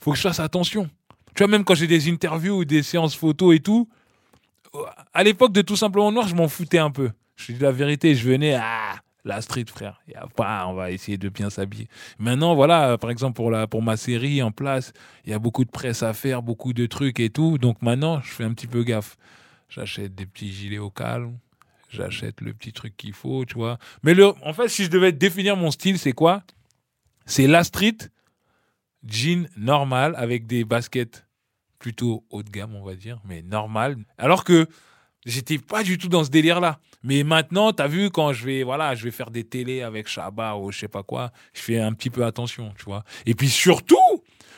[0.00, 0.90] faut que je fasse attention.
[1.34, 3.88] Tu vois, même quand j'ai des interviews ou des séances photos et tout,
[5.14, 7.10] à l'époque de Tout Simplement Noir, je m'en foutais un peu.
[7.36, 10.00] Je dis la vérité, je venais à la street, frère.
[10.14, 11.88] A pas, on va essayer de bien s'habiller.
[12.18, 14.92] Maintenant, voilà, par exemple, pour, la, pour ma série en place,
[15.24, 17.58] il y a beaucoup de presse à faire, beaucoup de trucs et tout.
[17.58, 19.16] Donc maintenant, je fais un petit peu gaffe.
[19.68, 21.38] J'achète des petits gilets au calme.
[21.88, 23.78] J'achète le petit truc qu'il faut, tu vois.
[24.02, 26.42] Mais le, en fait, si je devais définir mon style, c'est quoi?
[27.26, 27.98] C'est la street,
[29.06, 31.26] jean normal avec des baskets
[31.78, 33.96] plutôt haut de gamme, on va dire, mais normal.
[34.16, 34.66] Alors que
[35.26, 36.78] j'étais pas du tout dans ce délire-là.
[37.02, 40.08] Mais maintenant, tu as vu, quand je vais, voilà, je vais faire des télés avec
[40.08, 43.04] Shabba ou je sais pas quoi, je fais un petit peu attention, tu vois.
[43.26, 43.96] Et puis surtout,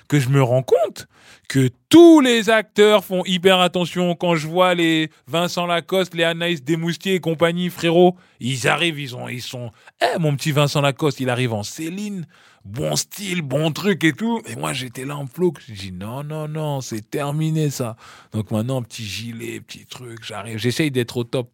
[0.09, 1.09] que je me rends compte
[1.49, 4.15] que tous les acteurs font hyper attention.
[4.15, 9.17] Quand je vois les Vincent Lacoste, les Anaïs Desmoustiers et compagnie, frérot, ils arrivent, ils,
[9.17, 9.71] ont, ils sont...
[10.03, 12.27] Eh, mon petit Vincent Lacoste, il arrive en Céline,
[12.65, 14.41] bon style, bon truc et tout.
[14.47, 15.53] Et moi, j'étais là en flou.
[15.67, 17.97] Je dis, non, non, non, c'est terminé ça.
[18.33, 20.59] Donc maintenant, petit gilet, petit truc, j'arrive.
[20.59, 21.51] J'essaye d'être au top.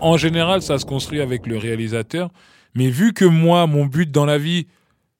[0.00, 2.30] En général, ça se construit avec le réalisateur.
[2.74, 4.66] Mais vu que moi, mon but dans la vie,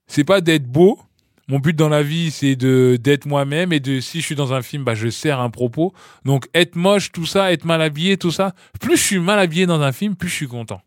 [0.06, 1.00] c'est pas d'être beau,
[1.48, 4.52] mon but dans la vie, c'est de d'être moi-même et de si je suis dans
[4.52, 5.94] un film, bah je sers un propos.
[6.24, 8.54] Donc être moche, tout ça, être mal habillé, tout ça.
[8.80, 10.82] Plus je suis mal habillé dans un film, plus je suis content.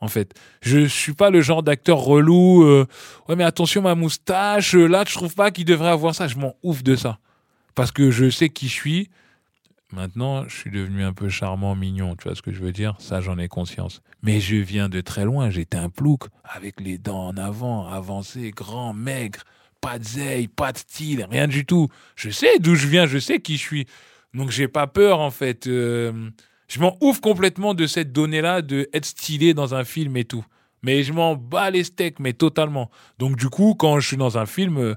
[0.00, 2.62] En fait, je suis pas le genre d'acteur relou.
[2.62, 2.86] euh,
[3.28, 4.76] ouais, mais attention ma moustache.
[4.76, 6.28] euh, là, je trouve pas qu'il devrait avoir ça.
[6.28, 7.18] Je m'en ouf de ça
[7.74, 9.10] parce que je sais qui je suis.
[9.92, 12.94] Maintenant, je suis devenu un peu charmant, mignon, tu vois ce que je veux dire?
[12.98, 14.02] Ça, j'en ai conscience.
[14.22, 18.50] Mais je viens de très loin, j'étais un plouc, avec les dents en avant, avancé,
[18.50, 19.40] grand, maigre,
[19.80, 21.88] pas de zeille, pas de style, rien du tout.
[22.16, 23.86] Je sais d'où je viens, je sais qui je suis.
[24.34, 25.66] Donc, j'ai pas peur, en fait.
[25.66, 26.30] euh,
[26.68, 30.44] je m'en ouvre complètement de cette donnée-là, de être stylé dans un film et tout.
[30.82, 32.90] Mais je m'en bats les steaks, mais totalement.
[33.18, 34.94] Donc du coup, quand je suis dans un film, euh,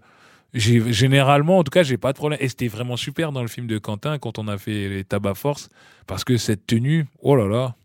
[0.53, 2.39] j'ai généralement, en tout cas, j'ai pas de problème.
[2.41, 5.35] Et c'était vraiment super dans le film de Quentin quand on a fait les tabac
[5.35, 5.69] force,
[6.07, 7.75] parce que cette tenue, oh là là,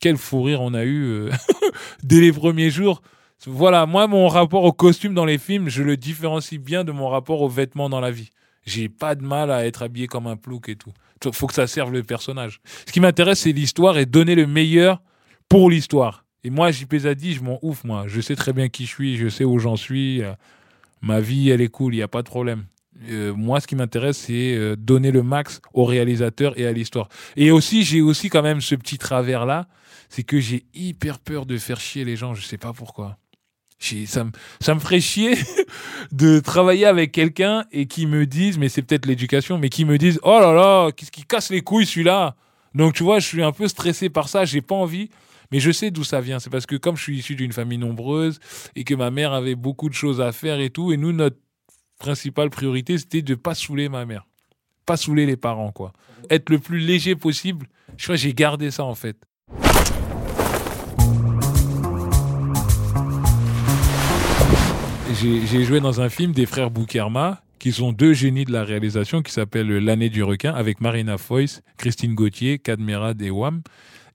[0.00, 1.30] quel fou rire on a eu euh,
[2.02, 3.02] dès les premiers jours.
[3.46, 7.08] Voilà, moi, mon rapport au costume dans les films, je le différencie bien de mon
[7.08, 8.30] rapport aux vêtements dans la vie.
[8.64, 10.92] J'ai pas de mal à être habillé comme un plouc et tout.
[11.32, 12.60] Faut que ça serve le personnage.
[12.86, 15.02] Ce qui m'intéresse, c'est l'histoire et donner le meilleur
[15.48, 16.24] pour l'histoire.
[16.44, 18.04] Et moi, JP Zadi, je m'en ouf, moi.
[18.08, 20.22] Je sais très bien qui je suis, je sais où j'en suis.
[21.06, 22.64] Ma vie, elle est cool, il n'y a pas de problème.
[23.10, 27.08] Euh, moi, ce qui m'intéresse, c'est euh, donner le max au réalisateur et à l'histoire.
[27.36, 29.68] Et aussi, j'ai aussi quand même ce petit travers-là,
[30.08, 33.18] c'est que j'ai hyper peur de faire chier les gens, je sais pas pourquoi.
[33.78, 35.34] Ça me, ça me ferait chier
[36.12, 39.98] de travailler avec quelqu'un et qui me dise, mais c'est peut-être l'éducation, mais qui me
[39.98, 42.34] dise, oh là là, qu'est-ce qui casse les couilles celui-là?
[42.74, 45.10] Donc tu vois, je suis un peu stressé par ça, j'ai pas envie.
[45.52, 46.38] Mais je sais d'où ça vient.
[46.38, 48.38] C'est parce que comme je suis issu d'une famille nombreuse
[48.74, 51.38] et que ma mère avait beaucoup de choses à faire et tout, et nous, notre
[51.98, 54.26] principale priorité, c'était de pas saouler ma mère.
[54.84, 55.92] Pas saouler les parents, quoi.
[56.30, 57.66] Être le plus léger possible.
[57.96, 59.16] Je crois que j'ai gardé ça, en fait.
[65.22, 69.22] J'ai joué dans un film des frères Boukerma, qui sont deux génies de la réalisation,
[69.22, 73.62] qui s'appelle L'année du requin, avec Marina Foïs, Christine Gauthier, Kadmerad et Wam.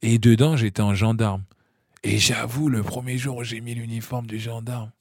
[0.02, 1.44] Et dedans, j'étais en gendarme.
[2.04, 4.92] Et j'avoue, le premier jour où j'ai mis l'uniforme du gendarme,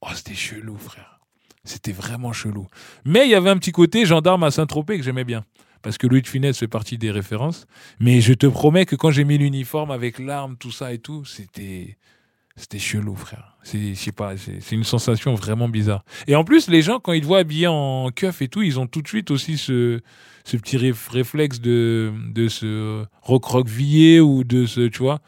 [0.00, 1.20] oh, c'était chelou, frère.
[1.64, 2.66] C'était vraiment chelou.
[3.04, 5.44] Mais il y avait un petit côté gendarme à Saint-Tropez que j'aimais bien.
[5.82, 7.66] Parce que Louis de Funès fait partie des références.
[8.00, 11.26] Mais je te promets que quand j'ai mis l'uniforme avec l'arme, tout ça et tout,
[11.26, 11.98] c'était
[12.56, 13.56] c'était chelou, frère.
[13.64, 16.04] C'est, pas, c'est une sensation vraiment bizarre.
[16.26, 18.78] Et en plus, les gens, quand ils te voient habillé en keuf et tout, ils
[18.78, 20.00] ont tout de suite aussi ce,
[20.44, 25.20] ce petit réflexe de, de se recroqueviller ou de se, tu vois,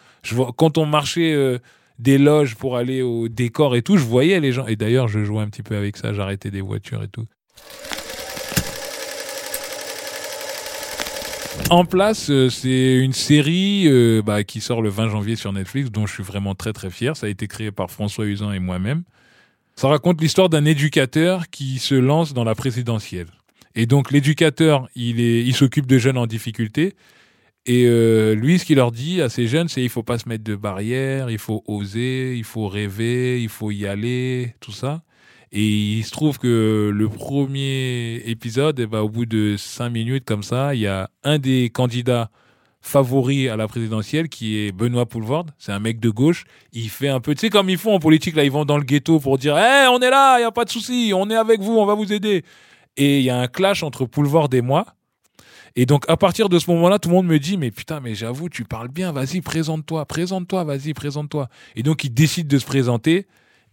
[0.57, 1.59] quand on marchait euh,
[1.99, 4.67] des loges pour aller au décor et tout, je voyais les gens.
[4.67, 7.27] Et d'ailleurs, je jouais un petit peu avec ça, j'arrêtais des voitures et tout.
[11.71, 15.91] En place, euh, c'est une série euh, bah, qui sort le 20 janvier sur Netflix,
[15.91, 17.17] dont je suis vraiment très très fier.
[17.17, 19.03] Ça a été créé par François Usan et moi-même.
[19.75, 23.27] Ça raconte l'histoire d'un éducateur qui se lance dans la présidentielle.
[23.75, 26.95] Et donc l'éducateur, il il s'occupe de jeunes en difficulté.
[27.67, 30.29] Et euh, lui, ce qu'il leur dit à ces jeunes, c'est il faut pas se
[30.29, 35.03] mettre de barrières, il faut oser, il faut rêver, il faut y aller, tout ça.
[35.59, 40.27] Et il se trouve que le premier épisode, eh ben, au bout de cinq minutes
[40.27, 42.29] comme ça, il y a un des candidats
[42.83, 45.47] favoris à la présidentielle qui est Benoît Poulvord.
[45.57, 46.45] C'est un mec de gauche.
[46.75, 48.77] Il fait un peu, tu sais, comme ils font en politique, là, ils vont dans
[48.77, 51.31] le ghetto pour dire, hé, on est là, il n'y a pas de souci, on
[51.31, 52.45] est avec vous, on va vous aider.
[52.99, 54.85] Et il y a un clash entre Poulvord et moi.
[55.75, 58.15] Et donc, à partir de ce moment-là, tout le monde me dit, mais putain, mais
[58.15, 61.49] j'avoue, tu parles bien, vas-y, présente-toi, présente-toi, vas-y, présente-toi.
[61.77, 63.27] Et donc, il décide de se présenter.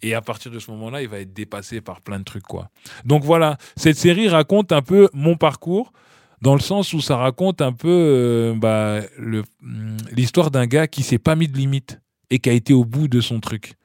[0.03, 2.69] Et à partir de ce moment-là, il va être dépassé par plein de trucs, quoi.
[3.05, 5.93] Donc voilà, cette série raconte un peu mon parcours,
[6.41, 11.01] dans le sens où ça raconte un peu euh, bah, mm, l'histoire d'un gars qui
[11.01, 13.75] s'est pas mis de limite et qui a été au bout de son truc.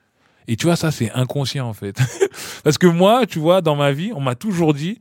[0.48, 1.96] Et tu vois, ça, c'est inconscient, en fait.
[2.64, 4.98] Parce que moi, tu vois, dans ma vie, on m'a toujours dit,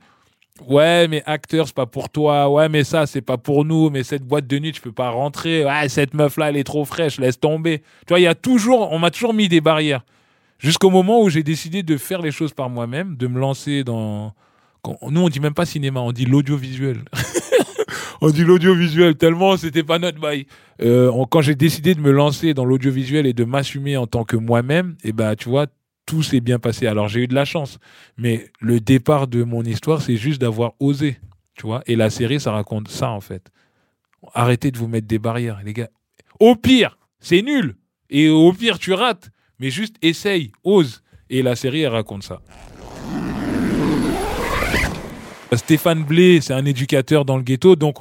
[0.68, 2.48] ouais, mais acteur, c'est pas pour toi.
[2.48, 3.90] Ouais, mais ça, c'est pas pour nous.
[3.90, 5.64] Mais cette boîte de nuit, tu peux pas rentrer.
[5.64, 7.78] Ouais, cette meuf-là, elle est trop fraîche, laisse tomber.
[8.06, 10.04] Tu vois, il y a toujours, on m'a toujours mis des barrières.
[10.58, 14.34] Jusqu'au moment où j'ai décidé de faire les choses par moi-même, de me lancer dans.
[15.02, 17.04] Nous, on dit même pas cinéma, on dit l'audiovisuel.
[18.20, 20.46] on dit l'audiovisuel tellement c'était pas notre bail.
[20.80, 24.36] Euh, quand j'ai décidé de me lancer dans l'audiovisuel et de m'assumer en tant que
[24.36, 25.66] moi-même, et eh ben tu vois,
[26.06, 26.86] tout s'est bien passé.
[26.86, 27.78] Alors j'ai eu de la chance,
[28.16, 31.18] mais le départ de mon histoire, c'est juste d'avoir osé,
[31.54, 31.82] tu vois.
[31.86, 33.50] Et la série, ça raconte ça en fait.
[34.34, 35.90] Arrêtez de vous mettre des barrières, les gars.
[36.40, 37.76] Au pire, c'est nul.
[38.10, 39.30] Et au pire, tu rates.
[39.58, 41.02] Mais juste essaye, ose.
[41.30, 42.40] Et la série, elle raconte ça.
[45.54, 47.96] Stéphane Blé, c'est un éducateur dans le ghetto, donc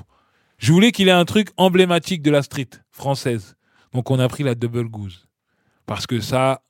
[0.57, 3.55] je voulais qu'il ait un truc emblématique de la street française.
[3.93, 5.27] Donc on a pris la double goose.
[5.85, 6.61] Parce que ça,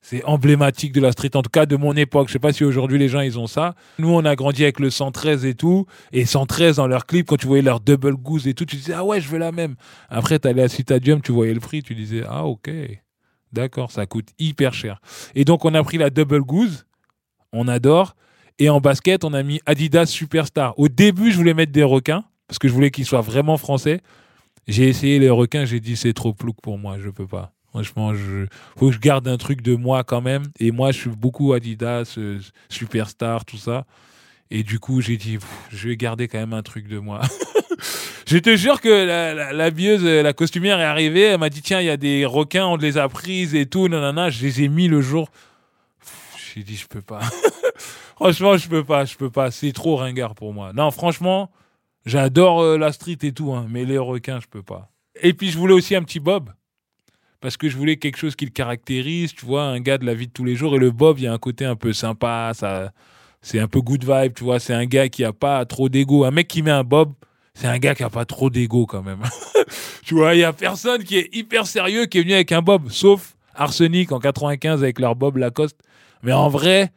[0.00, 2.28] c'est emblématique de la street, en tout cas de mon époque.
[2.28, 3.74] Je sais pas si aujourd'hui les gens ils ont ça.
[3.98, 5.84] Nous, on a grandi avec le 113 et tout.
[6.12, 8.94] Et 113 dans leur clip, quand tu voyais leur double goose et tout, tu disais,
[8.94, 9.74] ah ouais, je veux la même.
[10.08, 12.70] Après, tu allais à Citadium, tu voyais le prix, tu disais, ah ok.
[13.52, 15.00] D'accord, ça coûte hyper cher.
[15.34, 16.86] Et donc, on a pris la double goose.
[17.52, 18.14] On adore.
[18.58, 20.78] Et en basket, on a mis Adidas Superstar.
[20.78, 24.00] Au début, je voulais mettre des requins parce que je voulais qu'ils soient vraiment français.
[24.66, 27.52] J'ai essayé les requins, j'ai dit c'est trop plouc pour moi, je peux pas.
[27.68, 30.44] Franchement, je faut que je garde un truc de moi quand même.
[30.58, 33.84] Et moi, je suis beaucoup Adidas, euh, Superstar, tout ça.
[34.50, 35.38] Et du coup, j'ai dit,
[35.70, 37.20] je vais garder quand même un truc de moi.
[38.26, 41.62] Je te jure que la, la, la bieuse, la costumière est arrivée, elle m'a dit
[41.62, 44.62] tiens, il y a des requins, on les a prises et tout, nanana, je les
[44.62, 45.30] ai mis le jour.
[46.54, 47.20] J'ai dit je peux pas.
[48.16, 50.72] franchement, je peux pas, je peux pas, c'est trop ringard pour moi.
[50.72, 51.50] Non, franchement,
[52.04, 54.90] j'adore euh, la street et tout, hein, mais les requins, je peux pas.
[55.20, 56.50] Et puis je voulais aussi un petit bob
[57.40, 60.14] parce que je voulais quelque chose qui le caractérise, tu vois, un gars de la
[60.14, 60.74] vie de tous les jours.
[60.76, 62.92] Et le Bob, il y a un côté un peu sympa, ça,
[63.40, 64.58] c'est un peu good vibe, tu vois.
[64.58, 66.24] C'est un gars qui a pas trop d'ego.
[66.24, 67.12] Un mec qui met un Bob,
[67.58, 69.20] c'est un gars qui a pas trop d'ego quand même.
[70.04, 72.62] tu vois, il y a personne qui est hyper sérieux qui est venu avec un
[72.62, 75.76] Bob, sauf Arsenic en 95 avec leur Bob Lacoste.
[76.22, 76.92] Mais en vrai,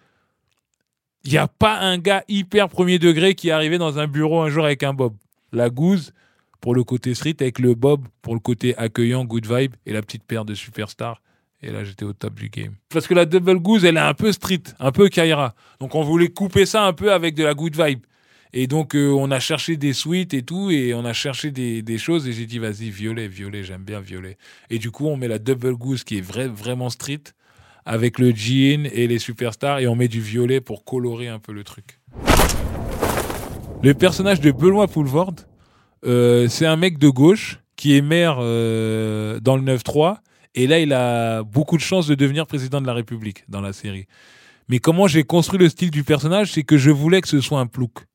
[1.23, 4.41] il n'y a pas un gars hyper premier degré qui est arrivé dans un bureau
[4.41, 5.15] un jour avec un Bob.
[5.51, 6.13] La gouze,
[6.59, 10.03] pour le côté street, avec le Bob pour le côté accueillant, good vibe, et la
[10.03, 11.23] petite paire de superstars.
[11.63, 12.75] Et là, j'étais au top du game.
[12.89, 15.55] Parce que la double goose, elle est un peu street, un peu Kaira.
[15.79, 18.01] Donc, on voulait couper ça un peu avec de la good vibe.
[18.53, 21.97] Et donc, euh, on a cherché des suites et tout, et on a cherché des,
[21.97, 24.37] choses, et j'ai dit, vas-y, violet, violet, j'aime bien violet.
[24.69, 27.23] Et du coup, on met la double goose qui est vrai, vraiment street,
[27.85, 31.53] avec le jean et les superstars, et on met du violet pour colorer un peu
[31.53, 31.99] le truc.
[33.83, 35.33] Le personnage de Benoît Poulvord,
[36.05, 40.17] euh, c'est un mec de gauche qui est maire euh, dans le 9-3
[40.53, 43.73] et là il a beaucoup de chances de devenir président de la République dans la
[43.73, 44.05] série.
[44.69, 47.59] Mais comment j'ai construit le style du personnage, c'est que je voulais que ce soit
[47.59, 48.05] un plouc.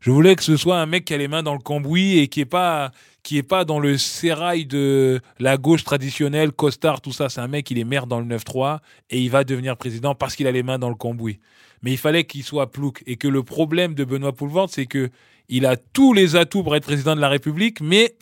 [0.00, 2.28] Je voulais que ce soit un mec qui a les mains dans le cambouis et
[2.28, 7.12] qui est pas qui est pas dans le sérail de la gauche traditionnelle, costard, tout
[7.12, 7.28] ça.
[7.28, 8.78] C'est un mec, il est maire dans le 9-3
[9.10, 11.38] et il va devenir président parce qu'il a les mains dans le cambouis.
[11.82, 15.10] Mais il fallait qu'il soit plouc et que le problème de Benoît Poulvord, c'est que
[15.48, 18.14] il a tous les atouts pour être président de la République, mais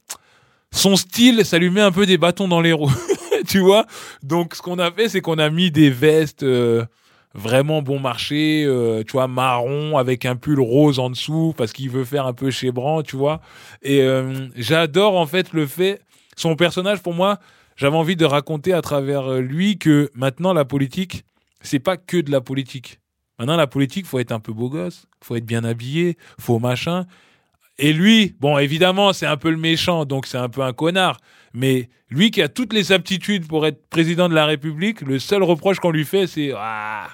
[0.71, 2.93] son style, ça lui met un peu des bâtons dans les roues.
[3.49, 3.87] tu vois?
[4.23, 6.85] Donc, ce qu'on a fait, c'est qu'on a mis des vestes euh,
[7.37, 11.91] vraiment bon marché, euh, tu vois, marron, avec un pull rose en dessous, parce qu'il
[11.91, 13.41] veut faire un peu chébrant, tu vois.
[13.83, 16.01] Et euh, j'adore, en fait, le fait...
[16.39, 17.39] Son personnage, pour moi,
[17.77, 21.25] j'avais envie de raconter à travers lui que maintenant, la politique,
[21.63, 23.01] c'est pas que de la politique.
[23.39, 27.07] Maintenant, la politique, faut être un peu beau gosse, faut être bien habillé, faut machin.
[27.79, 31.19] Et lui, bon, évidemment, c'est un peu le méchant, donc c'est un peu un connard.
[31.53, 35.43] Mais lui qui a toutes les aptitudes pour être président de la République, le seul
[35.43, 37.09] reproche qu'on lui fait, c'est ah,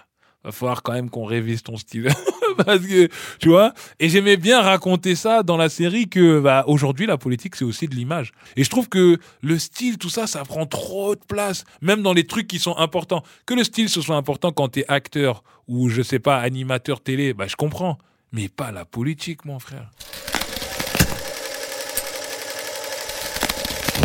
[0.45, 2.09] va falloir quand même qu'on révise ton style.
[2.57, 7.07] Parce que, tu vois, et j'aimais bien raconter ça dans la série que, bah, aujourd'hui,
[7.07, 8.33] la politique, c'est aussi de l'image.
[8.57, 12.13] Et je trouve que le style, tout ça, ça prend trop de place, même dans
[12.13, 13.23] les trucs qui sont importants.
[13.47, 17.33] Que le style, ce soit important quand t'es acteur ou, je sais pas, animateur télé,
[17.35, 17.99] bah, je comprends.
[18.33, 19.91] Mais pas la politique, mon frère.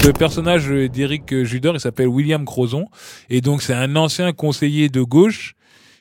[0.05, 2.85] Le personnage d'Éric Judor, il s'appelle William Crozon.
[3.29, 5.55] Et donc, c'est un ancien conseiller de gauche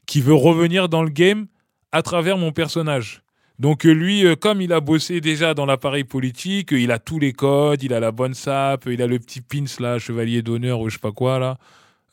[0.07, 1.47] qui veut revenir dans le game
[1.93, 3.23] à travers mon personnage.
[3.59, 7.83] Donc lui, comme il a bossé déjà dans l'appareil politique, il a tous les codes,
[7.83, 10.95] il a la bonne sape, il a le petit pins là, chevalier d'honneur ou je
[10.95, 11.57] sais pas quoi là.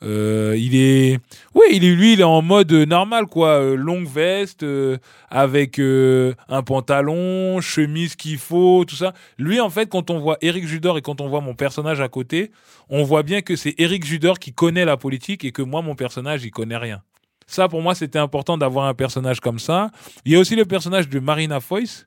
[0.02, 1.18] Euh, il est,
[1.54, 4.98] oui, il est lui, il est en mode normal quoi, euh, longue veste euh,
[5.30, 9.14] avec euh, un pantalon, chemise qu'il faut, tout ça.
[9.38, 12.08] Lui, en fait, quand on voit Eric Judor et quand on voit mon personnage à
[12.08, 12.50] côté,
[12.90, 15.94] on voit bien que c'est Eric Judor qui connaît la politique et que moi, mon
[15.94, 17.02] personnage, il connaît rien.
[17.46, 19.90] Ça, pour moi, c'était important d'avoir un personnage comme ça.
[20.24, 22.06] Il y a aussi le personnage de Marina Foïs,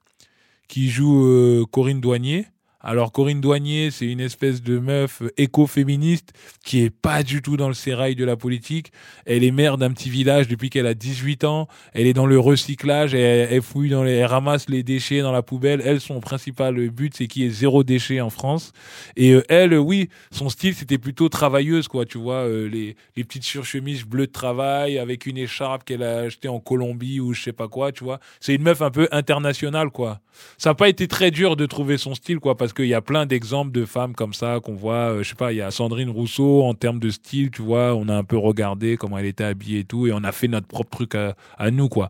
[0.68, 2.48] qui joue euh, Corinne Douanier.
[2.90, 6.32] Alors Corinne Douanier, c'est une espèce de meuf écoféministe
[6.64, 8.94] qui est pas du tout dans le sérail de la politique.
[9.26, 11.68] Elle est mère d'un petit village depuis qu'elle a 18 ans.
[11.92, 15.82] Elle est dans le recyclage, elle, fouille dans les, ramasse les déchets dans la poubelle.
[15.84, 18.72] Elle, son principal but, c'est qu'il y ait zéro déchet en France.
[19.18, 22.06] Et euh, elle, euh, oui, son style, c'était plutôt travailleuse, quoi.
[22.06, 26.20] Tu vois, euh, les, les petites surchemises bleues de travail avec une écharpe qu'elle a
[26.20, 28.22] achetée en Colombie ou je sais pas quoi, tu vois.
[28.40, 30.22] C'est une meuf un peu internationale, quoi.
[30.58, 33.02] Ça n'a pas été très dur de trouver son style, quoi, parce qu'il y a
[33.02, 35.12] plein d'exemples de femmes comme ça qu'on voit.
[35.12, 37.96] euh, je sais pas, il y a Sandrine Rousseau en termes de style, tu vois.
[37.96, 40.48] On a un peu regardé comment elle était habillée et tout, et on a fait
[40.48, 42.10] notre propre truc à, nous, quoi.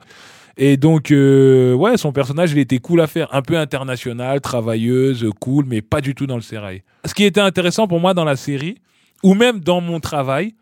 [0.57, 3.33] Et donc, euh, ouais, son personnage, il était cool à faire.
[3.33, 6.83] Un peu international, travailleuse, cool, mais pas du tout dans le sérail.
[7.05, 8.79] Ce qui était intéressant pour moi dans la série,
[9.23, 10.53] ou même dans mon travail,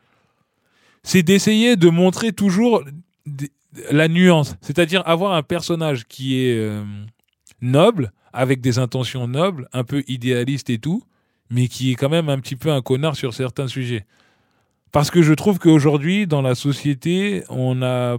[1.03, 2.83] c'est d'essayer de montrer toujours
[3.91, 4.55] la nuance.
[4.61, 6.83] C'est-à-dire avoir un personnage qui est euh,
[7.61, 11.03] noble, avec des intentions nobles, un peu idéaliste et tout,
[11.49, 14.05] mais qui est quand même un petit peu un connard sur certains sujets.
[14.91, 18.17] Parce que je trouve qu'aujourd'hui, dans la société, on a,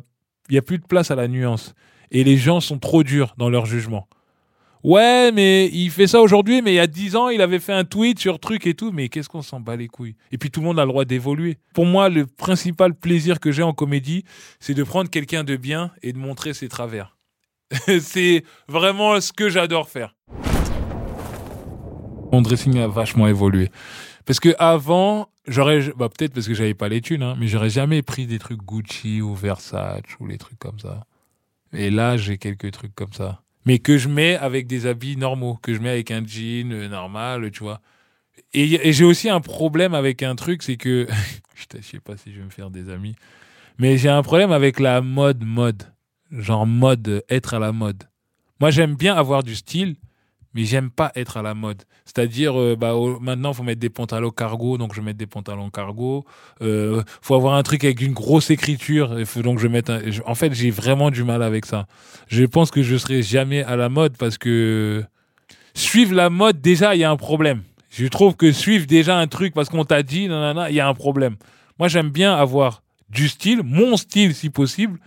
[0.49, 1.75] il y a plus de place à la nuance.
[2.11, 4.09] Et les gens sont trop durs dans leur jugement.
[4.85, 7.73] Ouais, mais il fait ça aujourd'hui, mais il y a 10 ans, il avait fait
[7.73, 10.15] un tweet sur truc et tout, mais qu'est-ce qu'on s'en bat les couilles?
[10.31, 11.59] Et puis tout le monde a le droit d'évoluer.
[11.75, 14.25] Pour moi, le principal plaisir que j'ai en comédie,
[14.61, 17.16] c'est de prendre quelqu'un de bien et de montrer ses travers.
[18.01, 20.15] c'est vraiment ce que j'adore faire.
[22.33, 23.71] Mon dressing a vachement évolué.
[24.25, 27.71] Parce que avant, j'aurais, bah, peut-être parce que j'avais pas les thunes, hein, mais j'aurais
[27.71, 31.07] jamais pris des trucs Gucci ou Versace ou les trucs comme ça.
[31.73, 33.43] Et là, j'ai quelques trucs comme ça.
[33.65, 36.89] Mais que je mets avec des habits normaux, que je mets avec un jean euh,
[36.89, 37.81] normal, tu vois.
[38.53, 41.07] Et, et j'ai aussi un problème avec un truc, c'est que,
[41.55, 43.15] je sais pas si je vais me faire des amis,
[43.79, 45.85] mais j'ai un problème avec la mode, mode.
[46.31, 48.05] Genre mode, être à la mode.
[48.61, 49.97] Moi, j'aime bien avoir du style,
[50.55, 51.83] mais j'aime pas être à la mode.
[52.05, 55.71] C'est-à-dire, euh, bah, maintenant, faut mettre des pantalons cargo, donc je vais mettre des pantalons
[55.71, 56.25] cargo.
[56.63, 59.91] Euh, faut avoir un truc avec une grosse écriture, donc je mette.
[59.91, 60.11] Un...
[60.11, 61.87] je- En fait, j'ai vraiment du mal avec ça.
[62.29, 65.05] Je pense que je serai jamais à la mode parce que
[65.75, 67.63] suivre la mode, déjà, il y a un problème.
[67.91, 70.95] Je trouve que suivre déjà un truc parce qu'on t'a dit, il y a un
[70.95, 71.37] problème.
[71.79, 74.99] Moi, j'aime bien avoir du style, mon style si possible,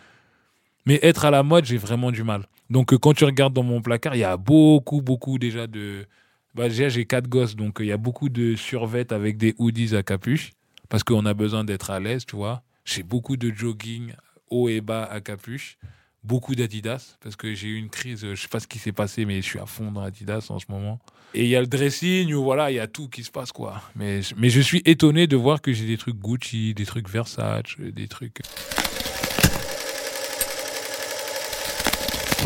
[0.90, 2.48] mais être à la mode, j'ai vraiment du mal.
[2.72, 6.08] Donc, euh, quand tu regardes dans mon placard, il y a beaucoup, beaucoup déjà de.
[6.56, 9.54] Bah, déjà, j'ai quatre gosses, donc euh, il y a beaucoup de survêtements avec des
[9.60, 10.54] hoodies à capuche,
[10.90, 12.64] parce qu'on a besoin d'être à l'aise, tu vois.
[12.86, 14.14] J'ai beaucoup de jogging
[14.50, 15.78] haut et bas à capuche,
[16.24, 18.92] beaucoup d'Adidas, parce que j'ai eu une crise, euh, je sais pas ce qui s'est
[18.92, 21.00] passé, mais je suis à fond dans Adidas en ce moment.
[21.36, 23.52] Et il y a le dressing, où voilà, il y a tout qui se passe,
[23.52, 23.84] quoi.
[23.96, 27.78] Mais, mais je suis étonné de voir que j'ai des trucs Gucci, des trucs Versace,
[27.78, 28.42] des trucs.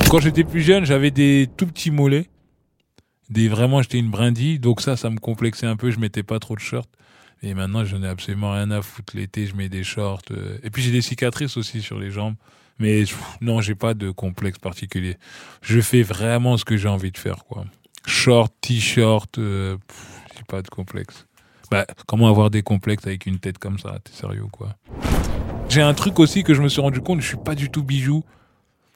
[0.10, 2.30] Quand j'étais plus jeune, j'avais des tout petits mollets.
[3.30, 4.60] Des, vraiment, j'étais une brindille.
[4.60, 5.92] Donc ça, ça me complexait un peu.
[5.92, 6.88] Je mettais pas trop de shorts.
[7.42, 9.16] Et maintenant, j'en ai absolument rien à foutre.
[9.16, 10.22] L'été, je mets des shorts.
[10.32, 10.58] euh.
[10.64, 12.36] Et puis, j'ai des cicatrices aussi sur les jambes.
[12.80, 15.18] Mais pff, non, j'ai pas de complexe particulier.
[15.62, 17.66] Je fais vraiment ce que j'ai envie de faire, quoi.
[18.06, 19.78] Short, t-shirt, euh,
[20.36, 21.26] j'ai pas de complexe.
[21.72, 23.98] Bah, comment avoir des complexes avec une tête comme ça?
[24.04, 24.76] T'es sérieux, quoi?
[25.70, 27.84] J'ai un truc aussi que je me suis rendu compte, je suis pas du tout
[27.84, 28.24] bijou.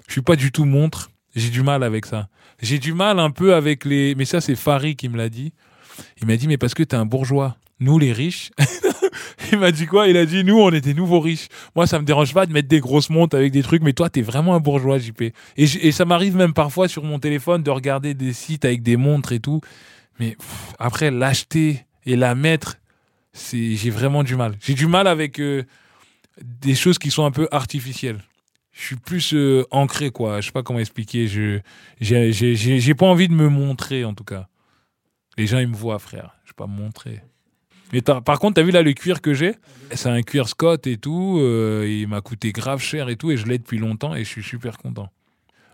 [0.07, 1.11] Je suis pas du tout montre.
[1.35, 2.29] J'ai du mal avec ça.
[2.61, 4.15] J'ai du mal un peu avec les.
[4.15, 5.53] Mais ça, c'est Farid qui me l'a dit.
[6.19, 7.57] Il m'a dit, mais parce que t'es un bourgeois.
[7.79, 8.49] Nous, les riches.
[9.51, 10.07] il m'a dit quoi?
[10.07, 11.47] Il a dit, nous, on est nouveaux riches.
[11.75, 14.09] Moi, ça me dérange pas de mettre des grosses montres avec des trucs, mais toi,
[14.09, 15.21] t'es vraiment un bourgeois, JP.
[15.21, 18.97] Et, et ça m'arrive même parfois sur mon téléphone de regarder des sites avec des
[18.97, 19.61] montres et tout.
[20.19, 20.35] Mais
[20.79, 22.77] après, l'acheter et la mettre,
[23.53, 24.55] j'ai vraiment du mal.
[24.59, 25.63] J'ai du mal avec euh,
[26.41, 28.19] des choses qui sont un peu artificielles
[28.77, 30.39] je suis plus euh, ancré quoi.
[30.39, 31.27] Je sais pas comment expliquer.
[31.27, 31.59] Je
[31.99, 34.47] j'ai pas envie de me montrer en tout cas.
[35.35, 36.35] Les gens ils me voient frère.
[36.45, 37.21] Je vais pas me montrer.
[37.91, 39.55] Mais par contre t'as vu là le cuir que j'ai?
[39.91, 43.37] C'est un cuir Scott et tout euh, il m'a coûté grave cher et tout et
[43.37, 45.09] je l'ai depuis longtemps et je suis super content.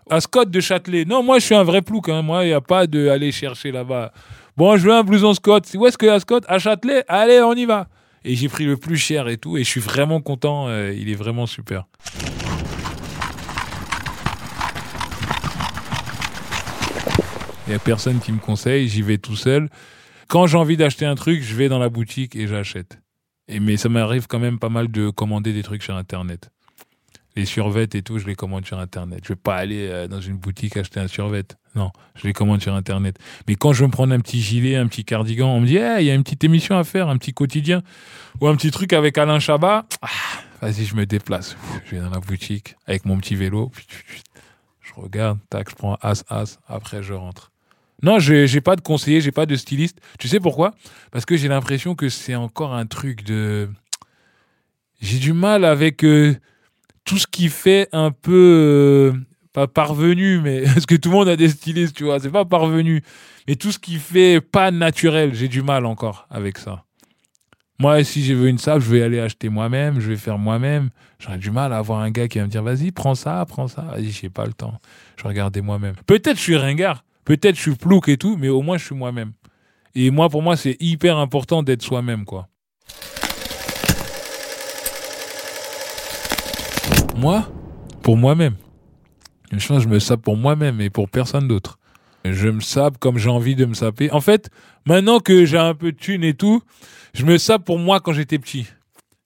[0.08, 1.04] À Scott de Châtelet.
[1.04, 2.22] Non moi je suis un vrai plouc hein.
[2.22, 4.14] moi il y a pas de aller chercher là-bas.
[4.56, 5.70] Bon je veux un blouson Scott.
[5.74, 6.44] Où est-ce que à Scott?
[6.48, 7.04] À Châtelet?
[7.08, 7.88] Allez on y va.
[8.24, 11.10] Et j'ai pris le plus cher et tout et je suis vraiment content euh, il
[11.10, 11.84] est vraiment super
[17.78, 19.68] personne qui me conseille, j'y vais tout seul.
[20.28, 22.98] Quand j'ai envie d'acheter un truc, je vais dans la boutique et j'achète.
[23.48, 26.50] Et mais ça m'arrive quand même pas mal de commander des trucs sur Internet.
[27.36, 29.20] Les survêtements et tout, je les commande sur Internet.
[29.24, 31.44] Je vais pas aller euh, dans une boutique acheter un survêt.
[31.74, 33.18] Non, je les commande sur Internet.
[33.48, 35.74] Mais quand je veux me prendre un petit gilet, un petit cardigan, on me dit,
[35.74, 37.82] il y a une petite émission à faire, un petit quotidien,
[38.40, 39.84] ou un petit truc avec Alain Chabat.
[40.00, 40.08] Ah,
[40.64, 41.56] Vas-y, je me déplace.
[41.84, 43.70] Je vais dans la boutique avec mon petit vélo.
[44.80, 46.58] Je regarde, tac, je prends as, as.
[46.68, 47.50] Après, je rentre.
[48.04, 49.98] Non, je j'ai pas de conseiller, j'ai pas de styliste.
[50.18, 50.74] Tu sais pourquoi?
[51.10, 53.70] Parce que j'ai l'impression que c'est encore un truc de.
[55.00, 56.36] J'ai du mal avec euh,
[57.04, 59.12] tout ce qui fait un peu.
[59.14, 59.20] euh,
[59.54, 60.62] pas parvenu, mais.
[60.74, 62.20] Parce que tout le monde a des stylistes, tu vois.
[62.20, 63.02] C'est pas parvenu.
[63.48, 66.84] Mais tout ce qui fait pas naturel, j'ai du mal encore avec ça.
[67.78, 70.90] Moi, si je veux une sable, je vais aller acheter moi-même, je vais faire moi-même.
[71.18, 73.66] J'aurais du mal à avoir un gars qui va me dire vas-y, prends ça, prends
[73.66, 73.82] ça.
[73.82, 74.78] Vas-y, j'ai pas le temps.
[75.16, 75.94] Je regardais moi-même.
[76.06, 78.94] Peut-être je suis ringard, peut-être je suis plouc et tout, mais au moins je suis
[78.94, 79.32] moi-même.
[79.94, 82.48] Et moi, pour moi, c'est hyper important d'être soi-même, quoi.
[87.16, 87.48] Moi,
[88.02, 88.56] pour moi-même.
[89.58, 91.78] Chose, je me sape pour moi-même et pour personne d'autre.
[92.24, 94.10] Je me sape comme j'ai envie de me saper.
[94.10, 94.50] En fait,
[94.84, 96.62] maintenant que j'ai un peu de thunes et tout,
[97.12, 98.66] je me sape pour moi quand j'étais petit.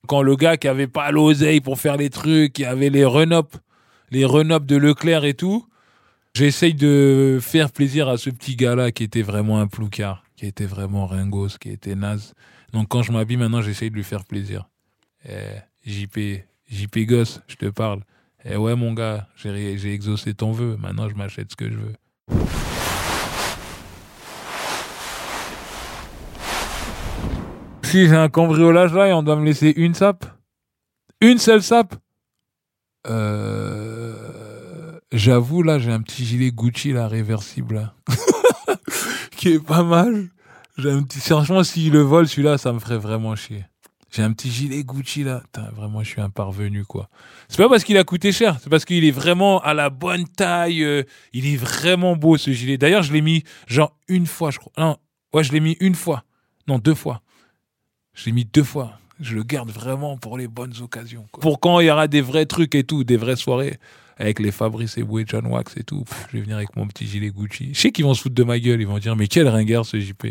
[0.06, 3.56] Quand le gars qui avait pas l'oseille pour faire les trucs, qui avait les renop,
[4.10, 5.66] les renop de Leclerc et tout,
[6.38, 10.66] j'essaye de faire plaisir à ce petit gars-là qui était vraiment un ploucard, qui était
[10.66, 12.34] vraiment ringos, qui était naze.
[12.72, 14.68] Donc quand je m'habille maintenant, j'essaye de lui faire plaisir.
[15.28, 18.02] Eh, JP, JP gosse, je te parle.
[18.44, 21.94] Eh ouais mon gars, j'ai exaucé ton vœu, maintenant je m'achète ce que je veux.
[27.82, 30.24] Si j'ai un cambriolage là et on doit me laisser une sape,
[31.20, 31.96] une seule sape,
[33.08, 33.97] euh,
[35.12, 37.94] j'avoue là j'ai un petit gilet Gucci là réversible là,
[39.36, 40.28] qui est pas mal.
[40.78, 43.64] J'ai un petit, franchement, s'il le vole, celui-là, ça me ferait vraiment chier.
[44.12, 45.42] J'ai un petit gilet Gucci là.
[45.74, 47.08] Vraiment, je suis un parvenu, quoi.
[47.48, 50.26] C'est pas parce qu'il a coûté cher, c'est parce qu'il est vraiment à la bonne
[50.28, 50.84] taille.
[50.84, 51.02] euh,
[51.32, 52.78] il est vraiment beau, ce gilet.
[52.78, 54.72] D'ailleurs, je l'ai mis, genre, une fois, je crois.
[54.78, 54.96] Non,
[55.34, 56.22] ouais, je l'ai mis une fois.
[56.68, 57.22] Non, deux fois.
[58.14, 58.98] Je l'ai mis deux fois.
[59.20, 61.26] Je le garde vraiment pour les bonnes occasions.
[61.40, 63.78] Pour quand il y aura des vrais trucs et tout, des vraies soirées
[64.18, 66.04] avec les Fabrice Eboué, John Wax et tout.
[66.04, 67.70] pff, je vais venir avec mon petit gilet Gucci.
[67.72, 68.80] Je sais qu'ils vont se foutre de ma gueule.
[68.80, 70.28] Ils vont dire, mais quel ringard ce JP.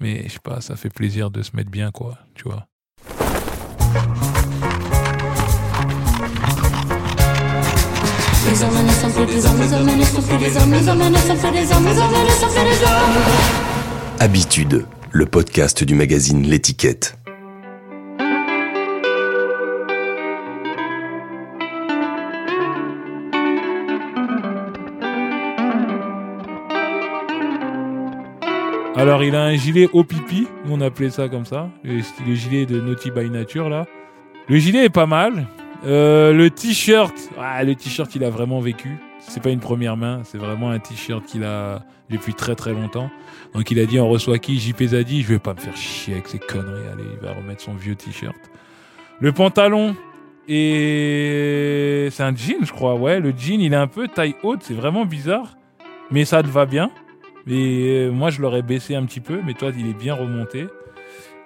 [0.00, 2.18] Mais je sais pas, ça fait plaisir de se mettre bien, quoi.
[2.34, 2.66] Tu vois.
[8.50, 10.88] Les hommes ne sont plus des hommes, les hommes ne sont plus des hommes, les
[10.88, 13.22] hommes ne sont plus des hommes, les hommes ne sont plus des hommes.
[14.18, 17.21] Habitude, le podcast du magazine L'étiquette.
[28.94, 32.66] Alors, il a un gilet au pipi, on appelait ça comme ça, le, le gilet
[32.66, 33.86] de Naughty by Nature là.
[34.48, 35.46] Le gilet est pas mal.
[35.86, 38.98] Euh, le t-shirt, ah, le t-shirt il a vraiment vécu.
[39.18, 43.10] C'est pas une première main, c'est vraiment un t-shirt qu'il a depuis très très longtemps.
[43.54, 44.60] Donc il a dit on reçoit qui?
[44.60, 47.62] JP Zadi, je vais pas me faire chier avec ces conneries, allez, il va remettre
[47.62, 48.36] son vieux t-shirt.
[49.20, 49.96] Le pantalon
[50.48, 54.60] et c'est un jean je crois, ouais, le jean il est un peu taille haute,
[54.62, 55.56] c'est vraiment bizarre,
[56.10, 56.90] mais ça te va bien.
[57.46, 60.66] Et euh, moi, je l'aurais baissé un petit peu, mais toi, il est bien remonté.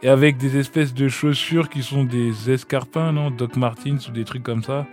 [0.02, 4.24] Et avec des espèces de chaussures qui sont des escarpins, non Doc Martens ou des
[4.24, 4.86] trucs comme ça.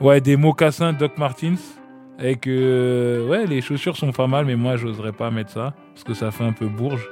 [0.00, 1.78] Ouais, des mocassins Doc Martens.
[2.18, 6.04] Avec, euh, ouais, les chaussures sont pas mal, mais moi, j'oserais pas mettre ça, parce
[6.04, 7.08] que ça fait un peu bourge.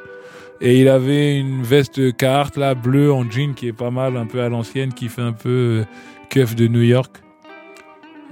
[0.60, 4.26] Et il avait une veste carte, là, bleue en jean, qui est pas mal, un
[4.26, 5.84] peu à l'ancienne, qui fait un peu euh,
[6.28, 7.22] keuf de New York.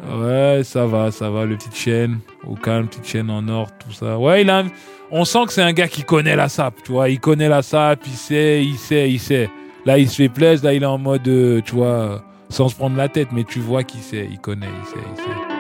[0.05, 3.93] Ouais, ça va, ça va, le petite chaîne, au calme, petite chaîne en or, tout
[3.93, 4.19] ça.
[4.19, 4.65] Ouais, il a
[5.11, 7.63] on sent que c'est un gars qui connaît la sape, tu vois, il connaît la
[7.63, 9.51] sape, il sait, il sait, il sait.
[9.85, 12.75] Là, il se fait plaisir, là, il est en mode, euh, tu vois, sans se
[12.75, 15.56] prendre la tête, mais tu vois qu'il sait, il connaît, il sait, il sait.